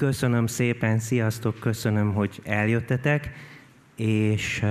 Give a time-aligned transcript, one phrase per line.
[0.00, 3.30] Köszönöm szépen, sziasztok, köszönöm, hogy eljöttetek,
[3.96, 4.64] és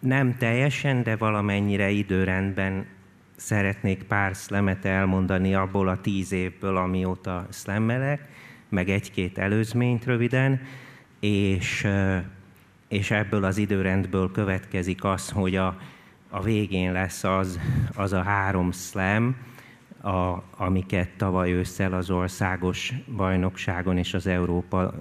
[0.00, 2.86] nem teljesen, de valamennyire időrendben
[3.36, 8.28] szeretnék pár szlemet elmondani abból a tíz évből, amióta szlemmelek,
[8.68, 10.60] meg egy-két előzményt röviden,
[11.20, 11.86] és,
[12.88, 15.78] és ebből az időrendből következik az, hogy a,
[16.30, 17.58] a végén lesz az,
[17.94, 19.36] az a három szlem,
[20.02, 24.94] a, amiket tavaly ősszel az országos bajnokságon és az Európa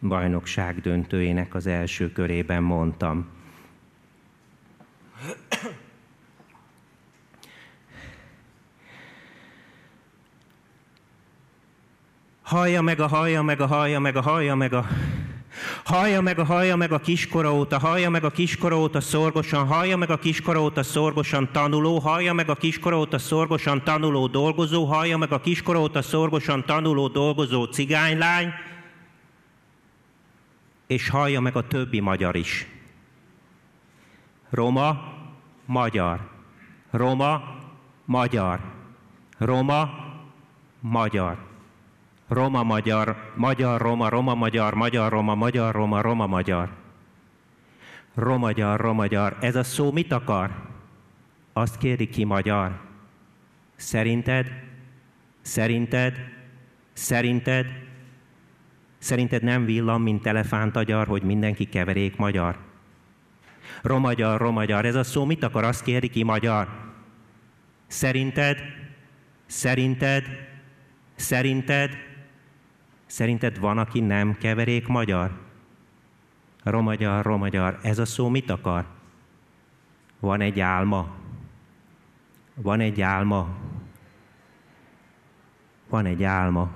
[0.00, 3.26] bajnokság döntőjének az első körében mondtam.
[12.42, 14.86] Hallja meg a hallja meg a hallja meg a hallja meg a
[15.84, 19.96] Hallja meg a hallja meg a kiskora óta, hallja meg a kiskora óta szorgosan, hallja
[19.96, 25.16] meg a kiskora óta szorgosan tanuló, hallja meg a kiskora óta szorgosan tanuló dolgozó, hallja
[25.16, 28.52] meg a kiskora óta szorgosan tanuló dolgozó cigánylány,
[30.86, 32.66] és hallja meg a többi magyar is.
[34.50, 35.12] Roma,
[35.64, 36.20] magyar.
[36.90, 37.42] Roma,
[38.04, 38.60] magyar.
[39.38, 39.90] Roma,
[40.80, 41.51] magyar.
[42.32, 46.68] Roma, magyar, magyar, roma, roma, magyar, magyar, roma, magyar, roma, roma, magyar.
[48.14, 49.36] Romagyar, romagyar.
[49.40, 50.50] Ez a szó mit akar?
[51.52, 52.80] Azt kéri ki magyar.
[53.76, 54.46] Szerinted?
[55.42, 56.16] Szerinted?
[56.92, 57.66] Szerinted?
[58.98, 62.58] Szerinted nem villan, mint elefántagyar, hogy mindenki keverék magyar?
[63.82, 64.84] Romagyar, romagyar.
[64.84, 65.64] Ez a szó mit akar?
[65.64, 66.68] Azt kéri ki magyar.
[67.86, 68.58] Szerinted?
[69.46, 70.24] Szerinted?
[71.14, 72.10] Szerinted?
[73.12, 75.40] Szerinted van, aki nem keverék magyar?
[76.62, 77.78] Romagyar, romagyar.
[77.82, 78.86] Ez a szó mit akar?
[80.20, 81.14] Van egy álma.
[82.54, 83.48] Van egy álma.
[85.88, 86.70] Van egy álma.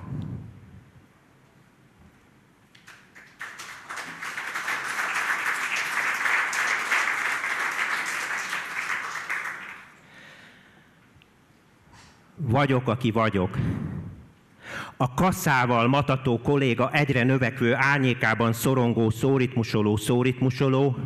[12.37, 13.57] Vagyok, aki vagyok.
[14.99, 20.97] A kasszával matató kolléga egyre növekvő árnyékában szorongó, szóritmusoló, szóritmusoló,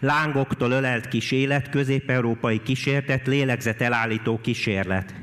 [0.00, 5.14] lángoktól ölelt kis élet, közép-európai kísértet, lélegzet elállító kísérlet.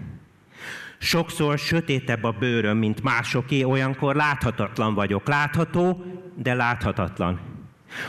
[0.97, 5.27] Sokszor sötétebb a bőröm, mint másoké, olyankor láthatatlan vagyok.
[5.27, 6.03] Látható,
[6.35, 7.39] de láthatatlan.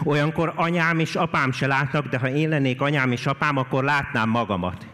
[0.04, 4.28] Olyankor anyám és apám se látnak, de ha én lennék anyám és apám, akkor látnám
[4.28, 4.86] magamat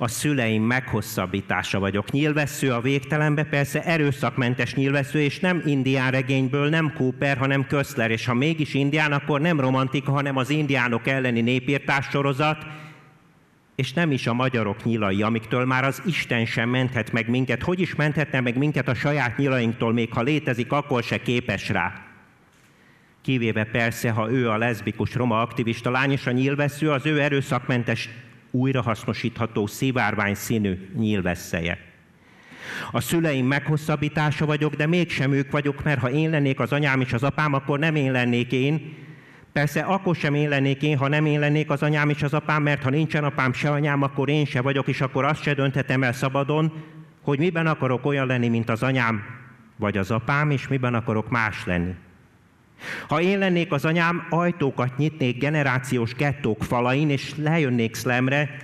[0.00, 2.10] a szüleim meghosszabbítása vagyok.
[2.10, 8.26] Nyilvessző a végtelenbe, persze erőszakmentes nyilvessző, és nem indián regényből, nem Cooper, hanem Köszler, és
[8.26, 12.66] ha mégis indián, akkor nem romantika, hanem az indiánok elleni népírtás sorozat,
[13.74, 17.62] és nem is a magyarok nyilai, amiktől már az Isten sem menthet meg minket.
[17.62, 22.02] Hogy is menthetne meg minket a saját nyilainktól, még ha létezik, akkor se képes rá.
[23.22, 28.08] Kivéve persze, ha ő a leszbikus roma aktivista lány, és a nyilvessző az ő erőszakmentes
[28.50, 31.78] újrahasznosítható szivárvány színű nyílvesszeje.
[32.90, 37.12] A szüleim meghosszabbítása vagyok, de mégsem ők vagyok, mert ha én lennék az anyám és
[37.12, 38.96] az apám, akkor nem én lennék én.
[39.52, 42.62] Persze akkor sem én lennék én, ha nem én lennék az anyám és az apám,
[42.62, 46.02] mert ha nincsen apám se anyám, akkor én se vagyok, és akkor azt se dönthetem
[46.02, 46.72] el szabadon,
[47.22, 49.22] hogy miben akarok olyan lenni, mint az anyám
[49.76, 51.94] vagy az apám, és miben akarok más lenni.
[53.08, 58.56] Ha én lennék az anyám, ajtókat nyitnék generációs gettók falain, és lejönnék szlemre,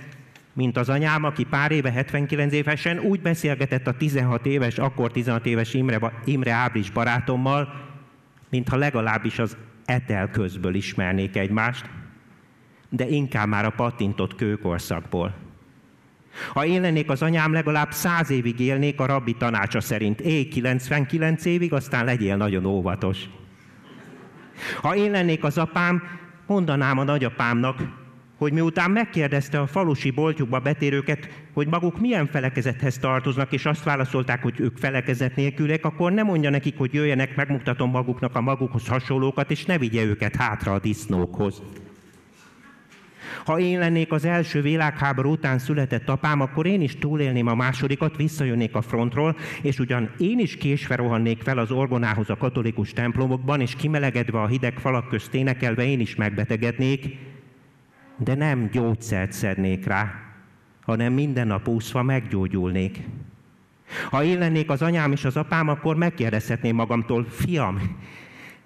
[0.53, 5.45] mint az anyám, aki pár éve 79 évesen úgy beszélgetett a 16 éves, akkor 16
[5.45, 7.73] éves Imre, Imre Ábris barátommal,
[8.49, 11.85] mintha legalábbis az etel közből ismernék egymást,
[12.89, 15.35] de inkább már a patintott kőkorszakból.
[16.53, 20.21] Ha én lennék az anyám, legalább száz évig élnék a rabbi tanácsa szerint.
[20.21, 23.29] Élj 99 évig, aztán legyél nagyon óvatos.
[24.81, 26.03] Ha én lennék az apám,
[26.47, 27.79] mondanám a nagyapámnak,
[28.37, 34.41] hogy miután megkérdezte a falusi boltjukba betérőket, hogy maguk milyen felekezethez tartoznak, és azt válaszolták,
[34.41, 39.51] hogy ők felekezet nélkülek, akkor nem mondja nekik, hogy jöjjenek, megmutatom maguknak a magukhoz hasonlókat,
[39.51, 41.61] és ne vigye őket hátra a disznókhoz.
[43.45, 48.15] Ha én lennék az első világháború után született apám, akkor én is túlélném a másodikat,
[48.15, 53.61] visszajönnék a frontról, és ugyan én is késve rohannék fel az orgonához a katolikus templomokban,
[53.61, 57.17] és kimelegedve a hideg falak közt énekelve én is megbetegednék,
[58.17, 60.13] de nem gyógyszert szednék rá,
[60.81, 62.99] hanem minden nap úszva meggyógyulnék.
[64.09, 67.97] Ha én lennék az anyám és az apám, akkor megkérdezhetném magamtól, fiam,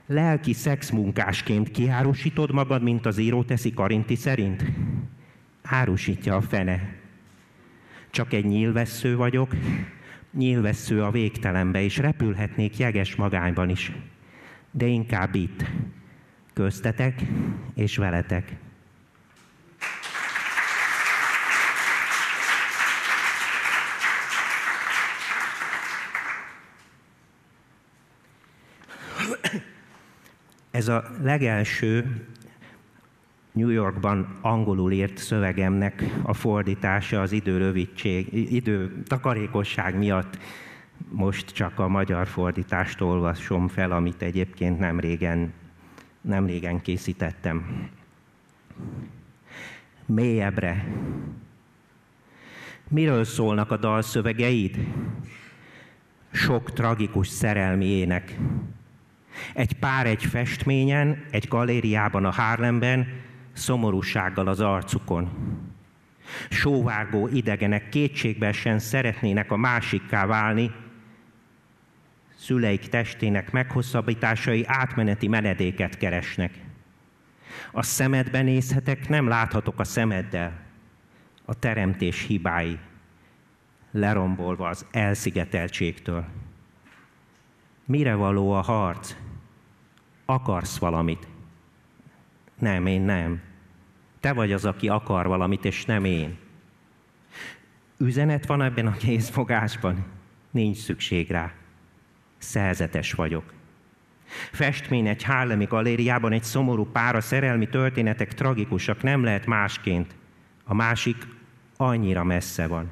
[0.09, 4.63] lelki szexmunkásként kiárusítod magad, mint az író teszi Karinti szerint?
[5.61, 6.95] Árusítja a fene.
[8.09, 9.55] Csak egy nyílvessző vagyok,
[10.33, 13.91] nyílvessző a végtelenbe, és repülhetnék jeges magányban is,
[14.71, 15.65] de inkább itt,
[16.53, 17.21] köztetek
[17.75, 18.55] és veletek.
[30.79, 32.25] Ez a legelső
[33.51, 40.37] New Yorkban angolul írt szövegemnek a fordítása az idő rövidség, idő takarékosság miatt
[41.09, 45.53] most csak a magyar fordítást olvasom fel, amit egyébként nem régen,
[46.21, 47.89] nem régen készítettem.
[50.05, 50.93] Mélyebbre.
[52.87, 54.77] Miről szólnak a dalszövegeid?
[56.31, 58.37] Sok tragikus szerelmi ének.
[59.53, 63.07] Egy pár egy festményen, egy galériában a Harlemben,
[63.53, 65.29] szomorúsággal az arcukon.
[66.49, 70.71] Sóvárgó idegenek kétségbe szeretnének a másikká válni,
[72.35, 76.51] szüleik testének meghosszabbításai átmeneti menedéket keresnek.
[77.71, 80.59] A szemedben nézhetek, nem láthatok a szemeddel.
[81.45, 82.79] A teremtés hibái,
[83.91, 86.25] lerombolva az elszigeteltségtől.
[87.85, 89.15] Mire való a harc?
[90.29, 91.27] Akarsz valamit?
[92.59, 93.41] Nem, én nem.
[94.19, 96.37] Te vagy az, aki akar valamit, és nem én.
[97.97, 100.05] Üzenet van ebben a kézfogásban?
[100.51, 101.51] Nincs szükség rá.
[102.37, 103.53] Szerzetes vagyok.
[104.51, 110.15] Festmény egy Harlemi galériában egy szomorú pár, a szerelmi történetek tragikusak, nem lehet másként.
[110.63, 111.27] A másik
[111.77, 112.91] annyira messze van.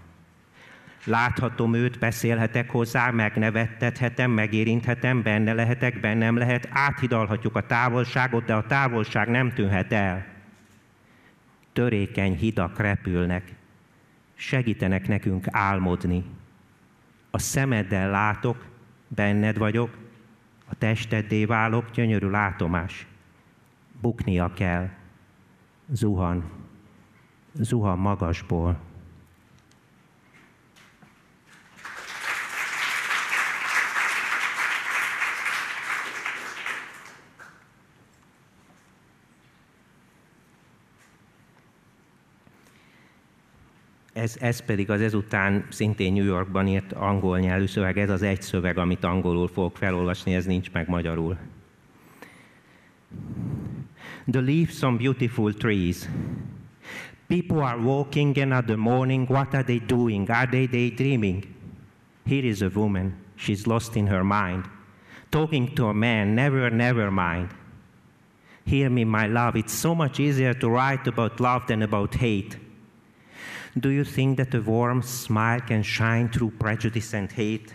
[1.08, 8.66] Láthatom őt, beszélhetek hozzá, megnevettethetem, megérinthetem, benne lehetek, bennem lehet, áthidalhatjuk a távolságot, de a
[8.66, 10.26] távolság nem tűnhet el.
[11.74, 13.56] Törékeny hidak repülnek,
[14.36, 16.24] segítenek nekünk álmodni.
[17.32, 18.66] A szemeddel látok,
[19.08, 19.98] benned vagyok,
[20.66, 23.08] a testeddé válok, gyönyörű látomás.
[24.02, 24.90] Buknia kell.
[25.92, 26.44] Zuhan.
[27.54, 28.87] Zuhan magasból.
[44.18, 48.42] Ez, ez pedig az ezután szintén New Yorkban írt angol nyelvű szöveg, ez az egy
[48.42, 51.38] szöveg, amit angolul fogok felolvasni, ez nincs meg magyarul.
[54.32, 56.10] The leaves on beautiful trees.
[57.28, 59.30] People are walking another morning.
[59.30, 60.30] What are they doing?
[60.30, 61.44] Are they daydreaming?
[62.26, 63.14] Here is a woman.
[63.36, 64.66] She's lost in her mind.
[65.30, 67.50] Talking to a man, never, never mind.
[68.66, 69.56] Hear me, my love.
[69.56, 72.58] It's so much easier to write about love than about hate.
[73.80, 77.74] Do you think that a warm smile can shine through prejudice and hate?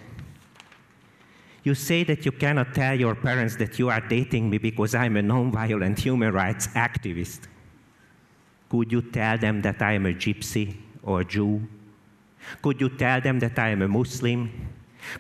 [1.63, 5.17] You say that you cannot tell your parents that you are dating me because I'm
[5.17, 7.43] a nonviolent human rights activist.
[8.69, 11.69] Could you tell them that I am a gypsy or a Jew?
[12.63, 14.51] Could you tell them that I am a Muslim?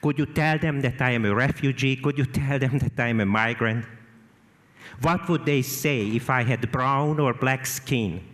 [0.00, 1.94] Could you tell them that I am a refugee?
[1.94, 3.84] Could you tell them that I am a migrant?
[5.00, 8.24] What would they say if I had brown or black skin?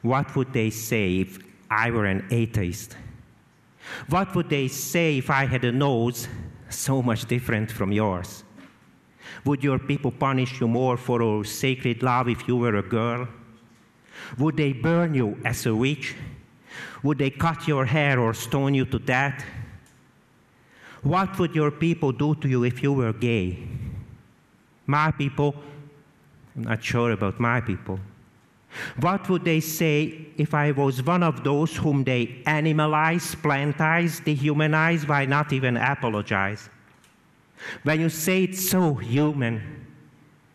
[0.00, 1.38] What would they say if
[1.72, 2.96] I were an atheist?
[4.08, 6.28] What would they say if I had a nose
[6.68, 8.44] so much different from yours?
[9.44, 13.26] Would your people punish you more for your sacred love if you were a girl?
[14.38, 16.14] Would they burn you as a witch?
[17.02, 19.44] Would they cut your hair or stone you to death?
[21.02, 23.58] What would your people do to you if you were gay?
[24.86, 25.54] My people,
[26.54, 27.98] I'm not sure about my people.
[29.00, 35.06] What would they say if I was one of those whom they animalize, plantize, dehumanize,
[35.06, 36.70] why not even apologize?
[37.82, 39.86] When you say it's so human,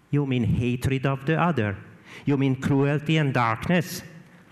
[0.10, 1.78] you mean hatred of the other.
[2.26, 4.02] You mean cruelty and darkness.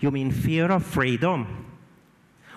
[0.00, 1.66] You mean fear of freedom.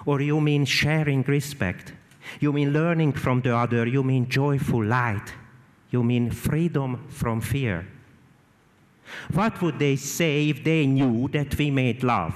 [0.06, 1.94] Or you mean sharing respect.
[2.40, 3.88] You mean learning from the other.
[3.88, 5.34] You mean joyful light.
[5.90, 7.88] You mean freedom from fear.
[9.34, 12.34] What would they say if they knew that we made love?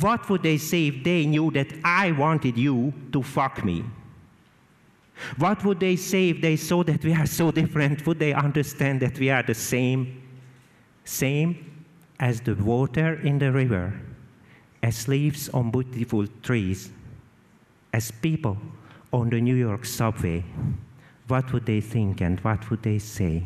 [0.00, 3.84] What would they say if they knew that I wanted you to fuck me?
[5.36, 8.06] What would they say if they saw that we are so different?
[8.06, 10.22] Would they understand that we are the same?
[11.04, 11.84] Same
[12.18, 13.92] as the water in the river,
[14.82, 16.90] as leaves on beautiful trees,
[17.92, 18.56] as people
[19.12, 20.44] on the New York subway.
[21.28, 23.44] What would they think and what would they say?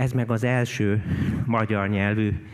[0.00, 1.02] Ez meg az első
[1.46, 2.46] magyar nyelvű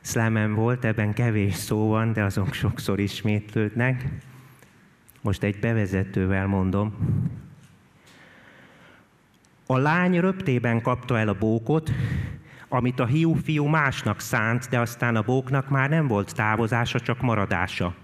[0.00, 4.04] szlámem volt, ebben kevés szó van, de azok sokszor ismétlődnek.
[5.20, 6.94] Most egy bevezetővel mondom.
[9.66, 11.90] A lány röptében kapta el a bókot,
[12.68, 17.20] amit a hiú fiú másnak szánt, de aztán a bóknak már nem volt távozása, csak
[17.20, 17.94] maradása.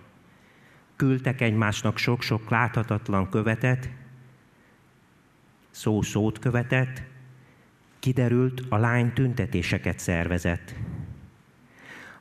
[0.96, 3.90] Küldtek egymásnak sok-sok láthatatlan követet,
[5.70, 7.07] szó szót követett,
[7.98, 10.74] kiderült, a lány tüntetéseket szervezett.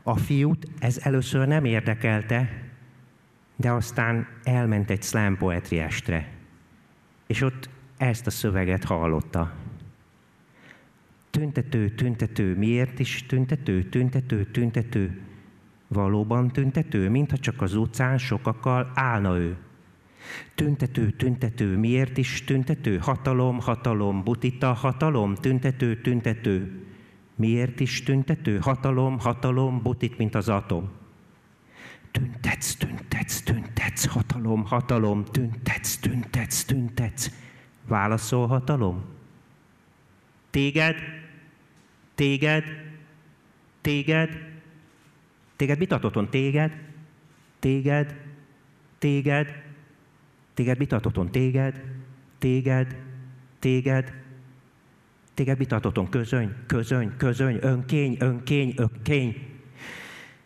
[0.04, 2.50] A fiút ez először nem érdekelte,
[3.56, 5.38] de aztán elment egy slam
[5.70, 6.32] estre,
[7.28, 9.54] és ott ezt a szöveget hallotta.
[11.30, 15.22] Tüntető, tüntető, miért is tüntető, tüntető, tüntető?
[15.88, 19.58] Valóban tüntető, mintha csak az utcán sokakkal állna ő.
[20.56, 22.98] Tüntető, tüntető, miért is tüntető?
[22.98, 26.86] Hatalom, hatalom, butita, hatalom, tüntető, tüntető.
[27.36, 28.58] Miért is tüntető?
[28.58, 30.90] Hatalom, hatalom, butit, mint az atom.
[32.12, 37.32] Tüntetsz, tüntetsz, tüntetsz, hatalom, hatalom, tüntetsz, tüntetsz, tüntetsz.
[37.88, 39.04] Válaszol hatalom?
[40.50, 40.96] Téged?
[42.16, 42.64] Téged?
[43.82, 44.30] Téged?
[45.56, 46.72] Téged mit adott Téged?
[47.60, 48.16] Téged?
[48.98, 49.67] Téged?
[50.58, 51.82] Téged mit adott Téged?
[52.40, 52.96] Téged?
[53.60, 54.14] Téged?
[55.34, 59.36] Téged mit adott Közöny, közöny, közöny, önkény, önkény, önkény.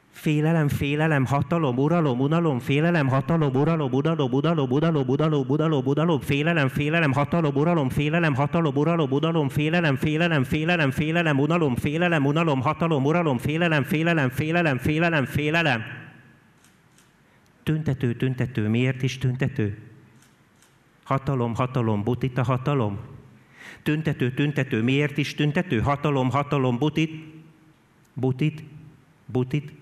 [0.10, 6.68] Félelem, félelem, hatalom, uralom, unalom, félelem, hatalom, uralom, unalom, unalom, unalom, unalom, unalom, unalom, félelem,
[6.68, 13.06] félelem, hatalom, uralom, félelem, hatalom, uralom, unalom, félelem, félelem, félelem, félelem, unalom, félelem, unalom, hatalom,
[13.06, 15.82] uralom, félelem, félelem, félelem, félelem, félelem.
[17.64, 19.91] Tüntető, tüntető, miért is tüntető?
[21.04, 23.00] Hatalom, hatalom, butita hatalom.
[23.84, 25.80] Tüntető, tüntető, miért is tüntető?
[25.80, 27.12] Hatalom, hatalom, butit,
[28.14, 28.64] butit,
[29.26, 29.74] butit,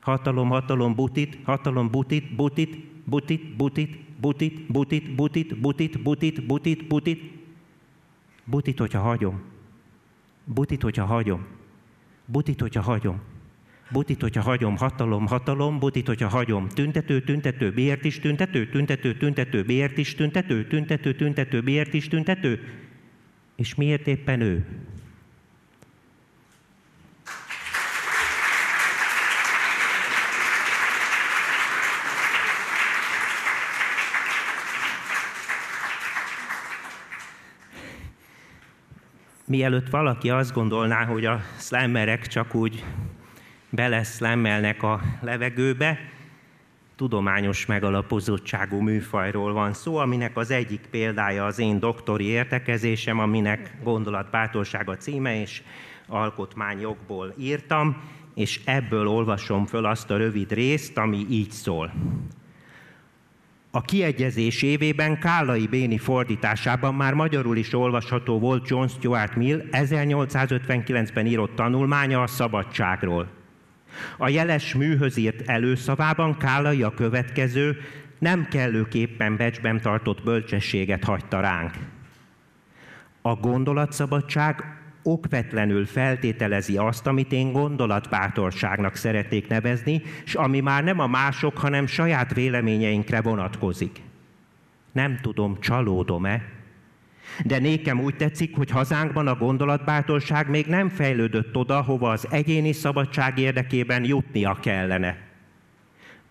[0.00, 7.22] hatalom, hatalom, butit, hatalom, butit, butit, butit, butit, butit, butit, butit, butit, butit, butit, butit,
[8.44, 9.42] butit, hogyha hagyom.
[10.44, 11.46] Butit, hogyha hagyom.
[12.24, 13.20] Butit, hogyha hagyom.
[13.90, 16.68] Butit, hogyha hagyom, hatalom, hatalom, butit, hogyha hagyom.
[16.68, 22.60] Tüntető, tüntető, miért is tüntető, tüntető, tüntető, miért is tüntető, tüntető, tüntető, miért is tüntető.
[23.56, 24.66] És miért éppen ő?
[39.48, 42.84] mielőtt valaki azt gondolná, hogy a szlemmerek csak úgy
[43.70, 45.98] beleszlemmelnek a levegőbe,
[46.96, 54.96] tudományos megalapozottságú műfajról van szó, aminek az egyik példája az én doktori értekezésem, aminek gondolatbátorsága
[54.96, 55.62] címe, és
[56.06, 57.96] alkotmányokból írtam,
[58.34, 61.92] és ebből olvasom föl azt a rövid részt, ami így szól.
[63.70, 71.26] A kiegyezés évében Kállai Béni fordításában már magyarul is olvasható volt John Stuart Mill 1859-ben
[71.26, 73.37] írott tanulmánya a szabadságról.
[74.16, 77.76] A jeles műhöz írt előszavában Kállai a következő,
[78.18, 81.72] nem kellőképpen becsben tartott bölcsességet hagyta ránk.
[83.22, 84.64] A gondolatszabadság
[85.02, 91.86] okvetlenül feltételezi azt, amit én gondolatbátorságnak szeretnék nevezni, és ami már nem a mások, hanem
[91.86, 94.00] saját véleményeinkre vonatkozik.
[94.92, 96.42] Nem tudom, csalódom-e,
[97.44, 102.72] de nékem úgy tetszik, hogy hazánkban a gondolatbátorság még nem fejlődött oda, hova az egyéni
[102.72, 105.16] szabadság érdekében jutnia kellene.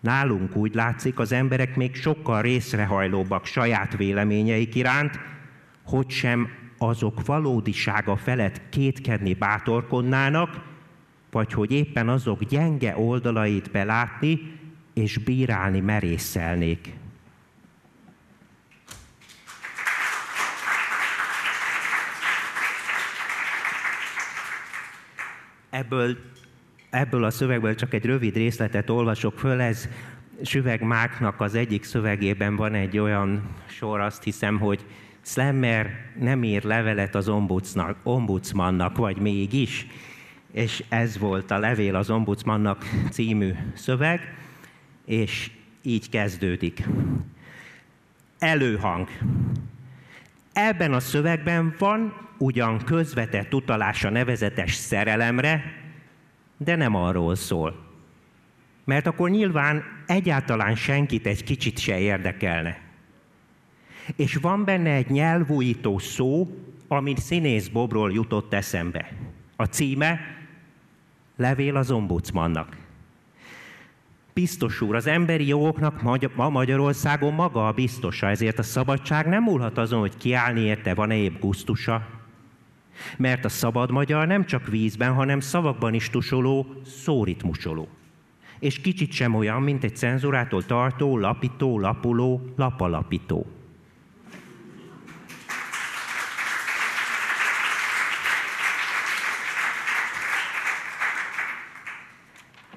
[0.00, 5.18] Nálunk úgy látszik, az emberek még sokkal részrehajlóbbak saját véleményeik iránt,
[5.84, 6.48] hogy sem
[6.78, 10.64] azok valódisága felett kétkedni bátorkodnának,
[11.30, 14.40] vagy hogy éppen azok gyenge oldalait belátni
[14.94, 16.92] és bírálni merészelnék.
[25.70, 26.16] Ebből,
[26.90, 29.88] ebből a szövegből csak egy rövid részletet olvasok föl, ez
[30.42, 34.84] Süveg Máknak az egyik szövegében van egy olyan sor, azt hiszem, hogy
[35.20, 37.28] Slammer nem ír levelet az
[38.02, 39.86] ombudsmannak, vagy mégis,
[40.52, 44.20] és ez volt a Levél az ombudsmannak című szöveg,
[45.04, 45.50] és
[45.82, 46.86] így kezdődik.
[48.38, 49.08] Előhang.
[50.66, 55.62] Ebben a szövegben van ugyan közvetett utalása nevezetes szerelemre,
[56.56, 57.86] de nem arról szól.
[58.84, 62.86] Mert akkor nyilván egyáltalán senkit egy kicsit se érdekelne
[64.16, 66.48] és van benne egy nyelvújító szó,
[66.88, 69.12] ami színész Bobról jutott eszembe.
[69.56, 70.20] A címe
[71.36, 72.76] Levél az ombudsmannak.
[74.38, 76.02] Biztos úr, az emberi jogoknak
[76.34, 81.16] ma Magyarországon maga a biztosa, ezért a szabadság nem múlhat azon, hogy kiállni érte, van-e
[81.16, 82.06] épp gusztusa.
[83.16, 87.88] Mert a szabad magyar nem csak vízben, hanem szavakban is tusoló, szóritmusoló.
[88.58, 93.46] És kicsit sem olyan, mint egy cenzurától tartó, lapító, lapuló, lapalapító.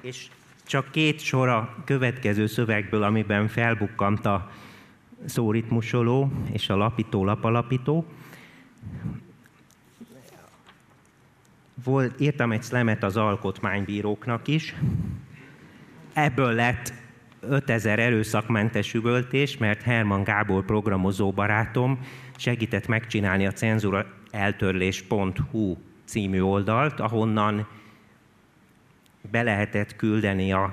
[0.00, 0.28] És
[0.72, 4.50] csak két sor a következő szövegből, amiben felbukkant a
[5.24, 8.04] szóritmusoló és a lapító, lapalapító.
[11.84, 14.74] Volt, írtam egy szlemet az alkotmánybíróknak is.
[16.12, 16.92] Ebből lett
[17.40, 21.98] 5000 erőszakmentes üvöltés, mert Herman Gábor programozó barátom
[22.36, 27.66] segített megcsinálni a cenzúra eltörlés.hu című oldalt, ahonnan
[29.30, 30.72] be lehetett küldeni a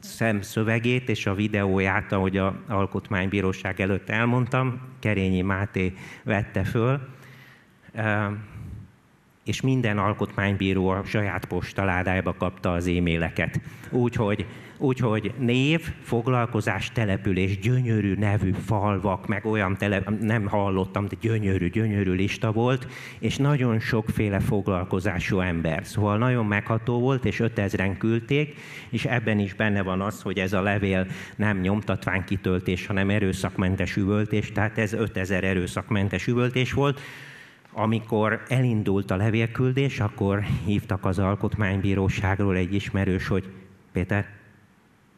[0.00, 7.08] szemszövegét és a videóját, ahogy a Alkotmánybíróság előtt elmondtam, Kerényi Máté vette föl,
[9.44, 13.60] és minden alkotmánybíró a saját postaládájába kapta az e-maileket.
[13.90, 14.46] Úgyhogy
[14.84, 22.12] Úgyhogy név, foglalkozás, település, gyönyörű nevű falvak, meg olyan tele, nem hallottam, de gyönyörű, gyönyörű
[22.12, 22.86] lista volt,
[23.18, 25.86] és nagyon sokféle foglalkozású ember.
[25.86, 28.54] Szóval nagyon megható volt, és 5000-en küldték,
[28.88, 34.52] és ebben is benne van az, hogy ez a levél nem nyomtatványkitöltés, hanem erőszakmentes üvöltés,
[34.52, 37.00] tehát ez 5000 erőszakmentes üvöltés volt.
[37.72, 43.44] Amikor elindult a levélküldés, akkor hívtak az alkotmánybíróságról egy ismerős, hogy
[43.92, 44.42] Péter,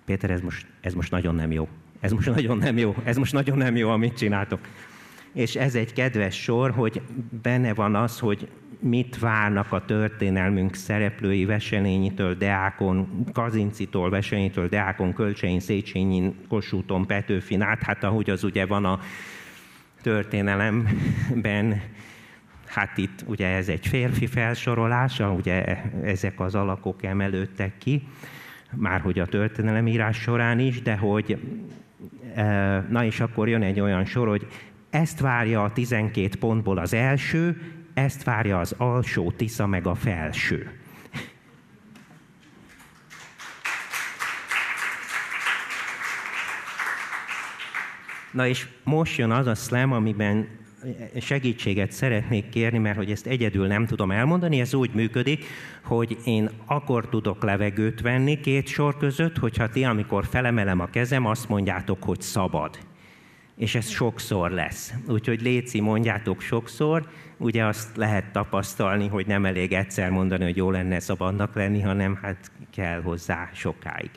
[0.07, 1.69] Péter, ez most, ez most nagyon nem jó.
[2.01, 2.95] Ez most nagyon nem jó.
[3.05, 4.61] Ez most nagyon nem jó, amit csináltok.
[5.33, 7.01] És ez egy kedves sor, hogy
[7.43, 15.61] benne van az, hogy mit várnak a történelmünk szereplői Veselényitől, Deákon, Kazincitól, Veselényitől, Deákon, Kölcseinyin,
[15.61, 19.01] Széchenyin, Kossuthon, Petőfin át, hát ahogy az ugye van a
[20.03, 21.81] történelemben,
[22.67, 28.03] hát itt ugye ez egy férfi felsorolása, ugye ezek az alakok emelődtek ki,
[28.77, 31.39] már hogy a történelemírás során is, de hogy
[32.35, 32.45] e,
[32.91, 34.47] na és akkor jön egy olyan sor, hogy
[34.91, 37.61] ezt várja a 12 pontból az első,
[37.95, 40.71] ezt várja az alsó Tisza meg a felső.
[48.31, 50.49] Na és most jön az a slam, amiben
[51.21, 55.45] segítséget szeretnék kérni, mert hogy ezt egyedül nem tudom elmondani, ez úgy működik,
[55.83, 61.27] hogy én akkor tudok levegőt venni két sor között, hogyha ti, amikor felemelem a kezem,
[61.27, 62.79] azt mondjátok, hogy szabad.
[63.57, 64.95] És ez sokszor lesz.
[65.09, 70.71] Úgyhogy Léci, mondjátok sokszor, ugye azt lehet tapasztalni, hogy nem elég egyszer mondani, hogy jó
[70.71, 74.11] lenne szabadnak lenni, hanem hát kell hozzá sokáig.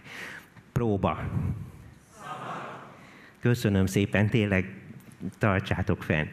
[0.72, 1.20] Próba.
[3.40, 4.74] Köszönöm szépen, tényleg
[5.38, 6.26] tartsátok fenn.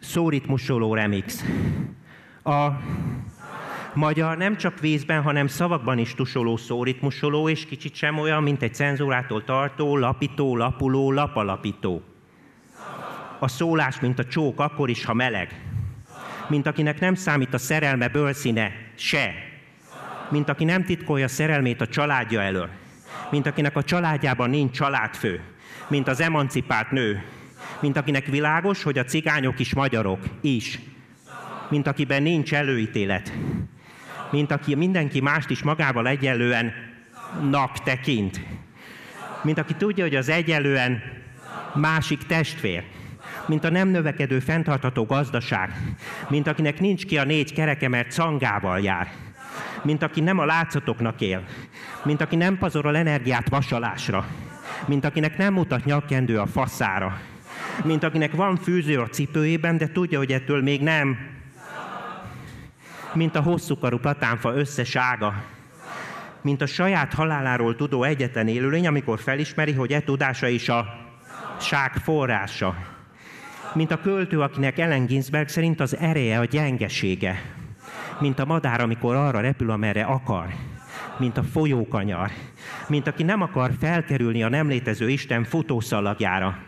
[0.00, 1.44] Szóritmusoló remix.
[2.44, 2.68] A
[3.94, 8.74] magyar nem csak vízben, hanem szavakban is tusoló szóritmusoló, és kicsit sem olyan, mint egy
[8.74, 12.02] cenzúrától tartó, lapító, lapuló, lapalapító.
[13.38, 15.60] A szólás, mint a csók, akkor is, ha meleg.
[16.48, 19.32] Mint akinek nem számít a szerelme bőrszíne, se.
[20.28, 22.68] Mint aki nem titkolja szerelmét a családja elől.
[23.30, 25.40] Mint akinek a családjában nincs családfő.
[25.88, 27.22] Mint az emancipált nő,
[27.80, 30.78] mint akinek világos, hogy a cigányok is magyarok, is.
[31.68, 33.32] Mint akiben nincs előítélet.
[34.30, 36.72] Mint aki mindenki mást is magával egyenlően
[37.50, 38.40] nak tekint.
[39.42, 41.02] Mint aki tudja, hogy az egyenlően
[41.74, 42.84] másik testvér.
[43.46, 45.96] Mint a nem növekedő, fenntartható gazdaság.
[46.28, 49.12] Mint akinek nincs ki a négy kereke, mert cangával jár.
[49.82, 51.44] Mint aki nem a látszatoknak él.
[52.04, 54.26] Mint aki nem pazarol energiát vasalásra.
[54.86, 57.20] Mint akinek nem mutat nyakkendő a faszára
[57.84, 61.16] mint akinek van fűző a cipőjében, de tudja, hogy ettől még nem.
[63.12, 65.42] Mint a hosszúkarú platánfa összesága.
[66.42, 70.86] Mint a saját haláláról tudó egyetlen élőlény, amikor felismeri, hogy e tudása is a
[71.60, 72.76] ság forrása.
[73.74, 77.42] Mint a költő, akinek Ellen Ginsberg szerint az ereje a gyengesége.
[78.18, 80.46] Mint a madár, amikor arra repül, amerre akar
[81.18, 82.30] mint a folyókanyar,
[82.88, 86.58] mint aki nem akar felkerülni a nem létező Isten futószalagjára,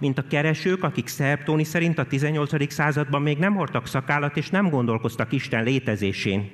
[0.00, 2.72] mint a keresők, akik Szerptóni szerint a 18.
[2.72, 6.50] században még nem hordtak szakállat és nem gondolkoztak Isten létezésén.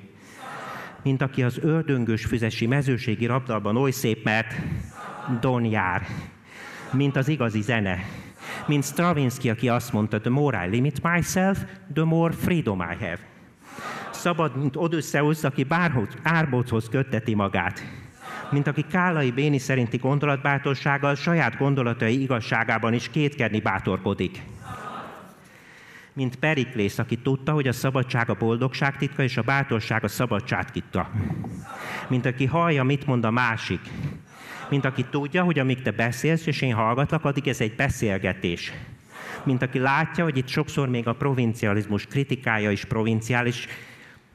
[1.03, 4.53] Mint aki az ördöngős füzesi mezőségi rabdalban oly szép, mert
[5.41, 6.07] Don jár.
[6.91, 7.97] Mint az igazi zene.
[8.67, 11.57] Mint Stravinsky, aki azt mondta, the more I limit myself,
[11.93, 13.19] the more freedom I have.
[14.11, 18.04] Szabad, mint Odysseus, aki bárhogy árbóchoz kötteti magát.
[18.51, 24.41] Mint aki Kálai Béni szerinti gondolatbátorsággal saját gondolatai igazságában is kétkedni bátorkodik
[26.15, 30.71] mint Periklész, aki tudta, hogy a szabadság a boldogság titka, és a bátorság a szabadság
[30.71, 31.09] titka.
[32.07, 33.79] Mint aki hallja, mit mond a másik.
[34.69, 38.73] Mint aki tudja, hogy amíg te beszélsz, és én hallgatlak, addig ez egy beszélgetés.
[39.43, 43.67] Mint aki látja, hogy itt sokszor még a provincializmus kritikája is provinciális,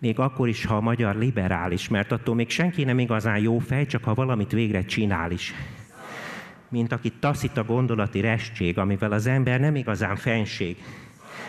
[0.00, 3.86] még akkor is, ha a magyar liberális, mert attól még senki nem igazán jó fej,
[3.86, 5.54] csak ha valamit végre csinál is.
[6.68, 10.76] Mint aki taszít a gondolati restség, amivel az ember nem igazán fenség,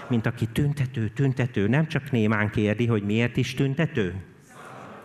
[0.07, 4.13] mint aki tüntető, tüntető, nem csak némán kérdi, hogy miért is tüntető?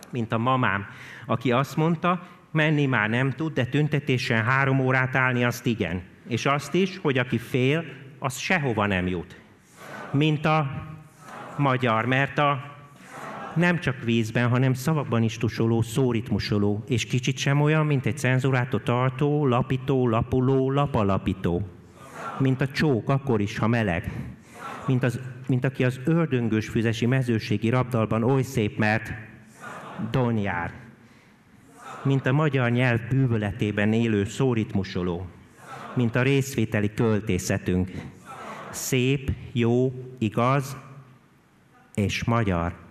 [0.09, 0.85] Mint a mamám,
[1.25, 6.01] aki azt mondta, menni már nem tud, de tüntetésen három órát állni azt igen.
[6.27, 7.83] És azt is, hogy aki fél,
[8.19, 9.39] az sehova nem jut.
[10.11, 10.85] Mint a
[11.57, 12.76] magyar, mert a
[13.57, 18.83] nem csak vízben, hanem szavakban is tusoló, szóritmusoló, és kicsit sem olyan, mint egy cenzurától
[18.83, 21.67] tartó, lapító, lapuló, lapalapító.
[22.39, 24.11] Mint a csók, akkor is, ha meleg
[24.87, 29.11] mint, az, mint aki az ördöngős füzesi mezőségi rabdalban oly szép, mert
[30.11, 30.73] donjár,
[32.03, 35.27] mint a magyar nyelv bűvöletében élő szóritmusoló,
[35.93, 37.91] mint a részvételi költészetünk.
[38.69, 40.77] Szép, jó, igaz
[41.93, 42.86] és magyar.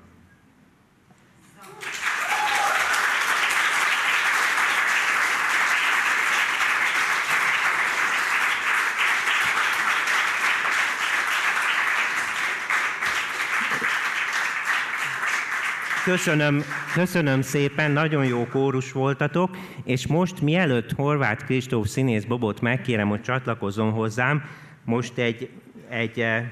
[16.06, 16.62] Köszönöm,
[16.94, 23.20] köszönöm szépen, nagyon jó kórus voltatok, és most mielőtt Horváth Kristóf színész Bobot megkérem, hogy
[23.22, 24.44] csatlakozzon hozzám,
[24.84, 25.50] most egy,
[25.88, 26.50] egy eh,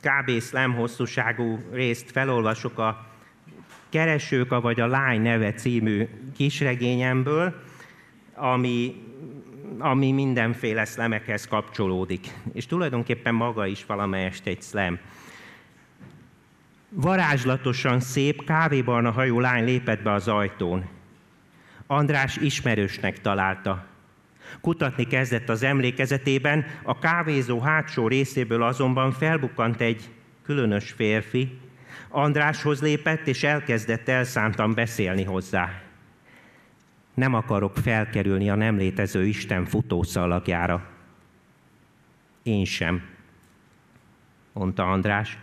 [0.00, 0.40] kb.
[0.40, 3.06] slam hosszúságú részt felolvasok a
[3.88, 7.54] Keresők, vagy a Lány neve című kisregényemből,
[8.34, 9.02] ami,
[9.78, 12.26] ami mindenféle szlemekhez kapcsolódik.
[12.52, 14.98] És tulajdonképpen maga is valamelyest egy szlem.
[16.96, 20.88] Varázslatosan szép, kávébarna hajú lány lépett be az ajtón.
[21.86, 23.86] András ismerősnek találta.
[24.60, 30.10] Kutatni kezdett az emlékezetében, a kávézó hátsó részéből azonban felbukkant egy
[30.42, 31.58] különös férfi.
[32.08, 35.82] Andráshoz lépett, és elkezdett elszántan beszélni hozzá.
[37.14, 40.86] Nem akarok felkerülni a nem létező Isten futószalagjára.
[42.42, 43.02] Én sem,
[44.52, 45.38] mondta András.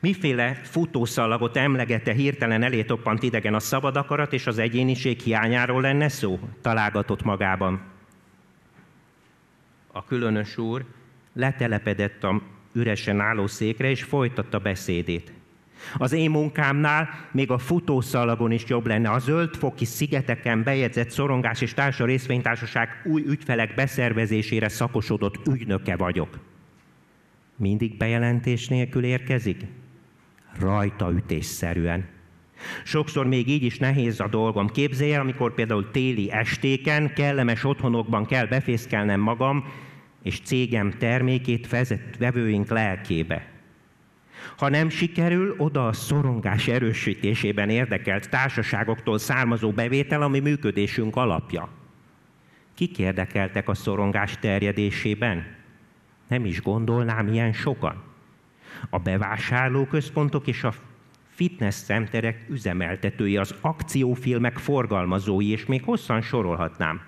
[0.00, 6.08] Miféle futószalagot emlegete hirtelen elé toppant idegen a szabad akarat és az egyéniség hiányáról lenne
[6.08, 6.38] szó?
[6.60, 7.80] Találgatott magában.
[9.92, 10.84] A különös úr
[11.32, 15.32] letelepedett a üresen álló székre, és folytatta beszédét.
[15.96, 19.10] Az én munkámnál még a futószalagon is jobb lenne.
[19.10, 26.38] A zöldfoki szigeteken bejegyzett szorongás és társa részvénytársaság új ügyfelek beszervezésére szakosodott ügynöke vagyok.
[27.56, 29.64] Mindig bejelentés nélkül érkezik?
[30.60, 32.06] Rajtaütésszerűen.
[32.84, 34.68] Sokszor még így is nehéz a dolgom.
[34.68, 39.64] Képzelje, amikor például téli estéken, kellemes otthonokban kell befészkelnem magam,
[40.22, 43.46] és cégem termékét vezet vevőink lelkébe.
[44.56, 51.68] Ha nem sikerül, oda a szorongás erősítésében érdekelt társaságoktól származó bevétel, ami működésünk alapja.
[52.74, 55.56] Kik érdekeltek a szorongás terjedésében?
[56.28, 58.08] Nem is gondolnám ilyen sokan
[58.90, 60.72] a bevásárlóközpontok és a
[61.28, 67.00] fitness centerek üzemeltetői, az akciófilmek forgalmazói, és még hosszan sorolhatnám.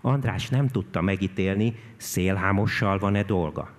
[0.00, 3.70] András nem tudta megítélni, szélhámossal van-e dolga.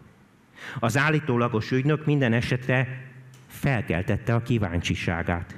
[0.79, 3.05] Az állítólagos ügynök minden esetre
[3.47, 5.57] felkeltette a kíváncsiságát.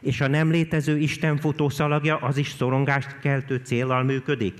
[0.00, 4.54] És a nem létező Isten futószalagja az is szorongást keltő célral működik?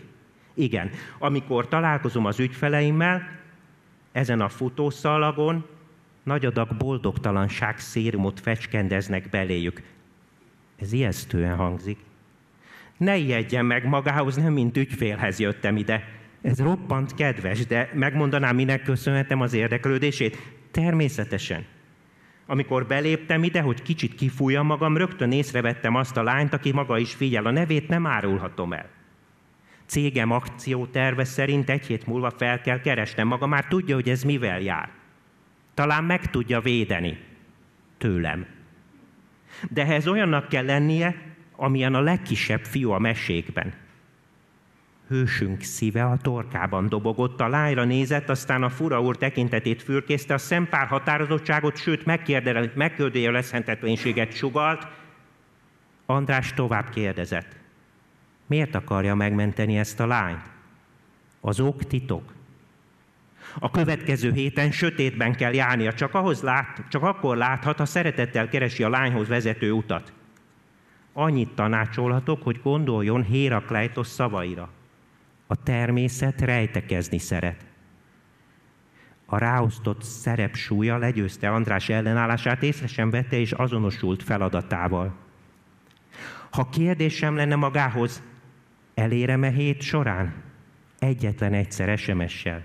[0.54, 0.90] Igen.
[1.18, 3.37] Amikor találkozom az ügyfeleimmel,
[4.18, 5.66] ezen a futószalagon
[6.22, 9.82] nagy adag boldogtalanság szérumot fecskendeznek beléjük.
[10.76, 11.98] Ez ijesztően hangzik.
[12.96, 16.04] Ne ijedjen meg magához, nem mint ügyfélhez jöttem ide.
[16.42, 20.38] Ez roppant kedves, de megmondanám, minek köszönhetem az érdeklődését?
[20.70, 21.64] Természetesen.
[22.46, 27.14] Amikor beléptem ide, hogy kicsit kifújjam magam, rögtön észrevettem azt a lányt, aki maga is
[27.14, 27.46] figyel.
[27.46, 28.97] A nevét nem árulhatom el
[29.88, 34.60] cégem akcióterve szerint egy hét múlva fel kell keresnem maga, már tudja, hogy ez mivel
[34.60, 34.90] jár.
[35.74, 37.18] Talán meg tudja védeni
[37.98, 38.46] tőlem.
[39.70, 41.14] De ehhez olyannak kell lennie,
[41.56, 43.74] amilyen a legkisebb fiú a mesékben.
[45.08, 50.38] Hősünk szíve a torkában dobogott, a lányra nézett, aztán a fura úr tekintetét fürkészte, a
[50.38, 52.04] szempár határozottságot, sőt
[52.74, 54.86] megkérdőjelezhetetlenséget sugalt.
[56.06, 57.57] András tovább kérdezett.
[58.48, 60.42] Miért akarja megmenteni ezt a lányt?
[61.40, 62.32] Az ok titok.
[63.58, 68.82] A következő héten sötétben kell járnia, csak, ahhoz lát, csak akkor láthat, ha szeretettel keresi
[68.82, 70.12] a lányhoz vezető utat.
[71.12, 74.68] Annyit tanácsolhatok, hogy gondoljon Hérakleitos szavaira.
[75.46, 77.64] A természet rejtekezni szeret.
[79.26, 85.14] A ráosztott szerep súlya legyőzte András ellenállását, észre sem vette és azonosult feladatával.
[86.50, 88.22] Ha kérdésem lenne magához,
[88.98, 90.34] elérem-e hét során?
[90.98, 92.64] Egyetlen egyszer SMS-sel.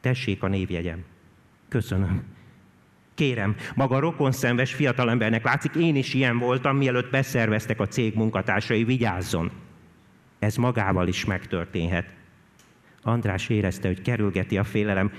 [0.00, 1.04] Tessék a névjegyem.
[1.68, 2.22] Köszönöm.
[3.14, 8.84] Kérem, maga rokon szenves fiatalembernek látszik, én is ilyen voltam, mielőtt beszerveztek a cég munkatársai,
[8.84, 9.50] vigyázzon.
[10.38, 12.06] Ez magával is megtörténhet.
[13.02, 15.12] András érezte, hogy kerülgeti a félelem.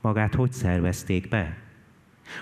[0.00, 1.56] Magát hogy szervezték be?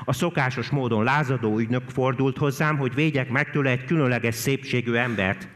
[0.04, 5.48] A szokásos módon lázadó ügynök fordult hozzám, hogy védjek meg tőle egy különleges szépségű embert.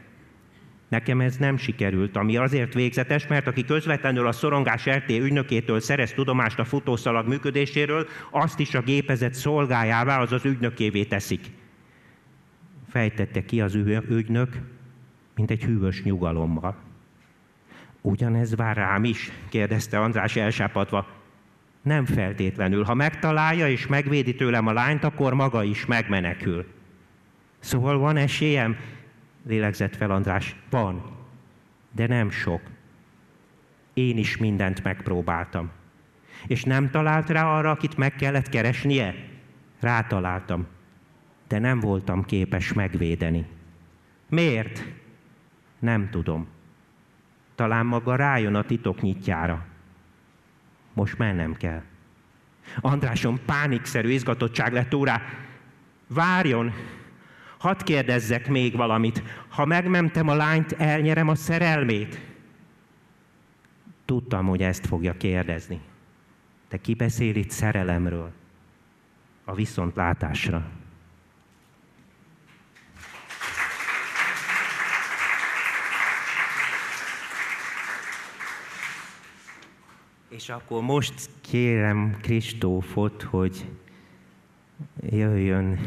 [0.93, 6.11] Nekem ez nem sikerült, ami azért végzetes, mert aki közvetlenül a szorongás RT ügynökétől szerez
[6.11, 11.45] tudomást a futószalag működéséről, azt is a gépezet szolgájává, azaz ügynökévé teszik.
[12.89, 13.75] Fejtette ki az
[14.09, 14.57] ügynök,
[15.35, 16.75] mint egy hűvös nyugalommal.
[18.01, 19.31] Ugyanez vár rám is?
[19.49, 21.07] kérdezte András elsápadva.
[21.81, 22.83] Nem feltétlenül.
[22.83, 26.65] Ha megtalálja és megvédi tőlem a lányt, akkor maga is megmenekül.
[27.59, 28.77] Szóval van esélyem?
[29.47, 30.55] Lélegzett fel András.
[30.69, 31.17] Van,
[31.91, 32.61] de nem sok.
[33.93, 35.71] Én is mindent megpróbáltam.
[36.47, 39.15] És nem talált rá arra, akit meg kellett keresnie?
[39.79, 40.67] Rátaláltam,
[41.47, 43.45] de nem voltam képes megvédeni.
[44.29, 44.83] Miért?
[45.79, 46.47] Nem tudom.
[47.55, 49.65] Talán maga rájön a titok nyitjára.
[50.93, 51.81] Most mennem kell.
[52.81, 55.21] Andrásom pánikszerű izgatottság lett órá.
[56.07, 56.73] Várjon,
[57.63, 59.23] hadd kérdezzek még valamit.
[59.49, 62.21] Ha megmentem a lányt, elnyerem a szerelmét?
[64.05, 65.79] Tudtam, hogy ezt fogja kérdezni.
[66.67, 68.31] Te kibeszél itt szerelemről,
[69.45, 70.69] a viszontlátásra.
[80.29, 83.65] És akkor most kérem Kristófot, hogy
[85.09, 85.79] jöjjön.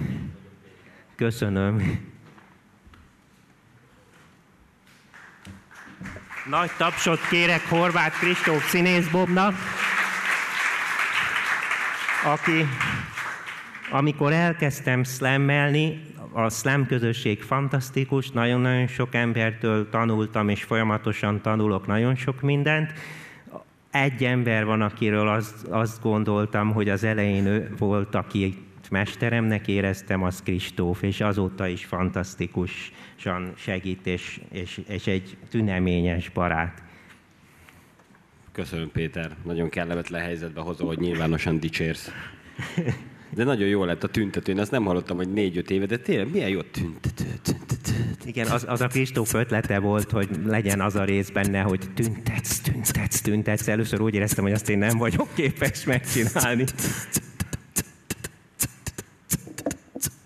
[1.17, 2.01] Köszönöm.
[6.49, 9.55] Nagy tapsot kérek Horváth Kristóf színészbobnak,
[12.25, 12.67] aki,
[13.91, 22.15] amikor elkezdtem slammelni, a slam közösség fantasztikus, nagyon-nagyon sok embertől tanultam, és folyamatosan tanulok nagyon
[22.15, 22.93] sok mindent,
[23.91, 30.23] egy ember van, akiről azt, azt gondoltam, hogy az elején ő volt, aki mesteremnek éreztem,
[30.23, 36.83] az Kristóf, és azóta is fantasztikusan segít, és, és, és egy tüneményes barát.
[38.53, 39.37] Köszönöm, Péter.
[39.45, 42.11] Nagyon kellemetlen helyzetbe hozol, hogy nyilvánosan dicsérsz.
[43.31, 44.53] De nagyon jó lett a tüntető.
[44.53, 48.11] Én azt nem hallottam, hogy négy-öt éve, de tényleg milyen jó tüntető, tüntető.
[48.25, 52.61] Igen, az, az a Kristóf ötlete volt, hogy legyen az a rész benne, hogy tüntetsz,
[52.61, 53.69] tüntetsz, tüntetsz.
[53.69, 56.65] Először úgy éreztem, hogy azt én nem vagyok képes megcsinálni.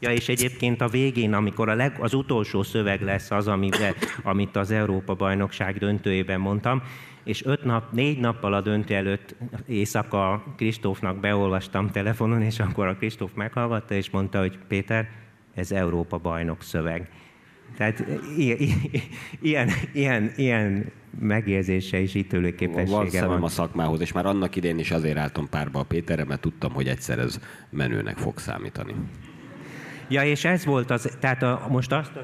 [0.01, 4.57] Ja, és egyébként a végén, amikor a leg, az utolsó szöveg lesz az, amiben, amit
[4.57, 6.83] az Európa-bajnokság döntőjében mondtam,
[7.25, 9.35] és öt nap, négy nappal a döntő előtt
[9.67, 15.09] éjszaka Kristófnak beolvastam telefonon, és akkor a Kristóf meghallgatta, és mondta, hogy Péter,
[15.55, 17.09] ez Európa bajnok szöveg.
[17.77, 18.05] Tehát
[19.41, 23.29] ilyen, ilyen, ilyen megérzése és ítélőképessége van.
[23.29, 23.43] Van van.
[23.43, 26.89] a szakmához, és már annak idén is azért álltam párba a Péterre, mert tudtam, hogy
[26.89, 28.95] egyszer ez menőnek fog számítani.
[30.11, 32.23] Ja, és ez volt az, tehát a, most azt a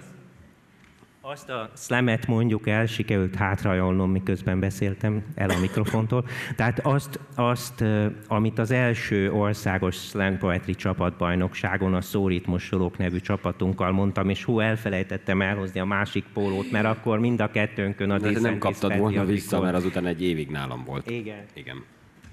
[1.28, 6.24] azt a szlemet mondjuk el, sikerült hátrajolnom, miközben beszéltem el a mikrofontól.
[6.56, 7.84] Tehát azt, azt
[8.28, 15.42] amit az első országos slam poetry csapatbajnokságon a Szóritmosolók nevű csapatunkkal mondtam, és hú, elfelejtettem
[15.42, 19.60] elhozni a másik pólót, mert akkor mind a kettőnkön a De nem kaptad volna vissza,
[19.60, 21.10] mert azután egy évig nálam volt.
[21.10, 21.44] Igen.
[21.54, 21.84] Igen.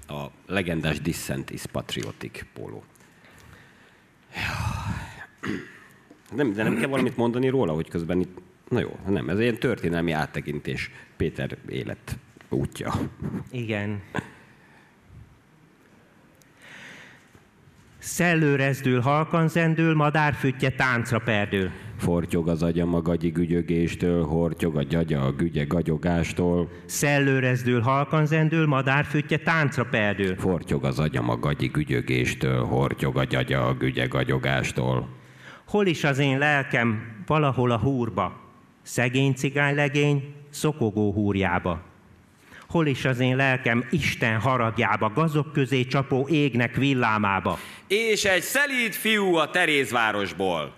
[0.08, 2.84] A legendás Dissent is Patriotic póló.
[6.32, 9.58] Nem, de nem kell valamit mondani róla, hogy közben itt Na jó, nem, ez egy
[9.58, 12.92] történelmi áttekintés Péter élet útja.
[13.50, 14.00] Igen.
[17.98, 21.70] Szellő rezdül, halkan zendül, madárfüttye táncra perdül.
[21.96, 26.70] Fortyog az agyam a gagyi gügyögéstől, hortyog a gyagya a gügye gagyogástól.
[26.84, 30.36] Szellőrezdül, halkan zendül, madárfüttye táncra perdül.
[30.36, 35.08] Fortyog az agyam a gagyi gügyögéstől, hortyog a gyagya a gügye gagyogástól.
[35.66, 38.40] Hol is az én lelkem, valahol a húrba,
[38.82, 41.82] szegény cigány legény, szokogó húrjába.
[42.68, 47.58] Hol is az én lelkem Isten haragjába, gazok közé csapó égnek villámába.
[47.88, 50.74] És egy szelíd fiú a Terézvárosból.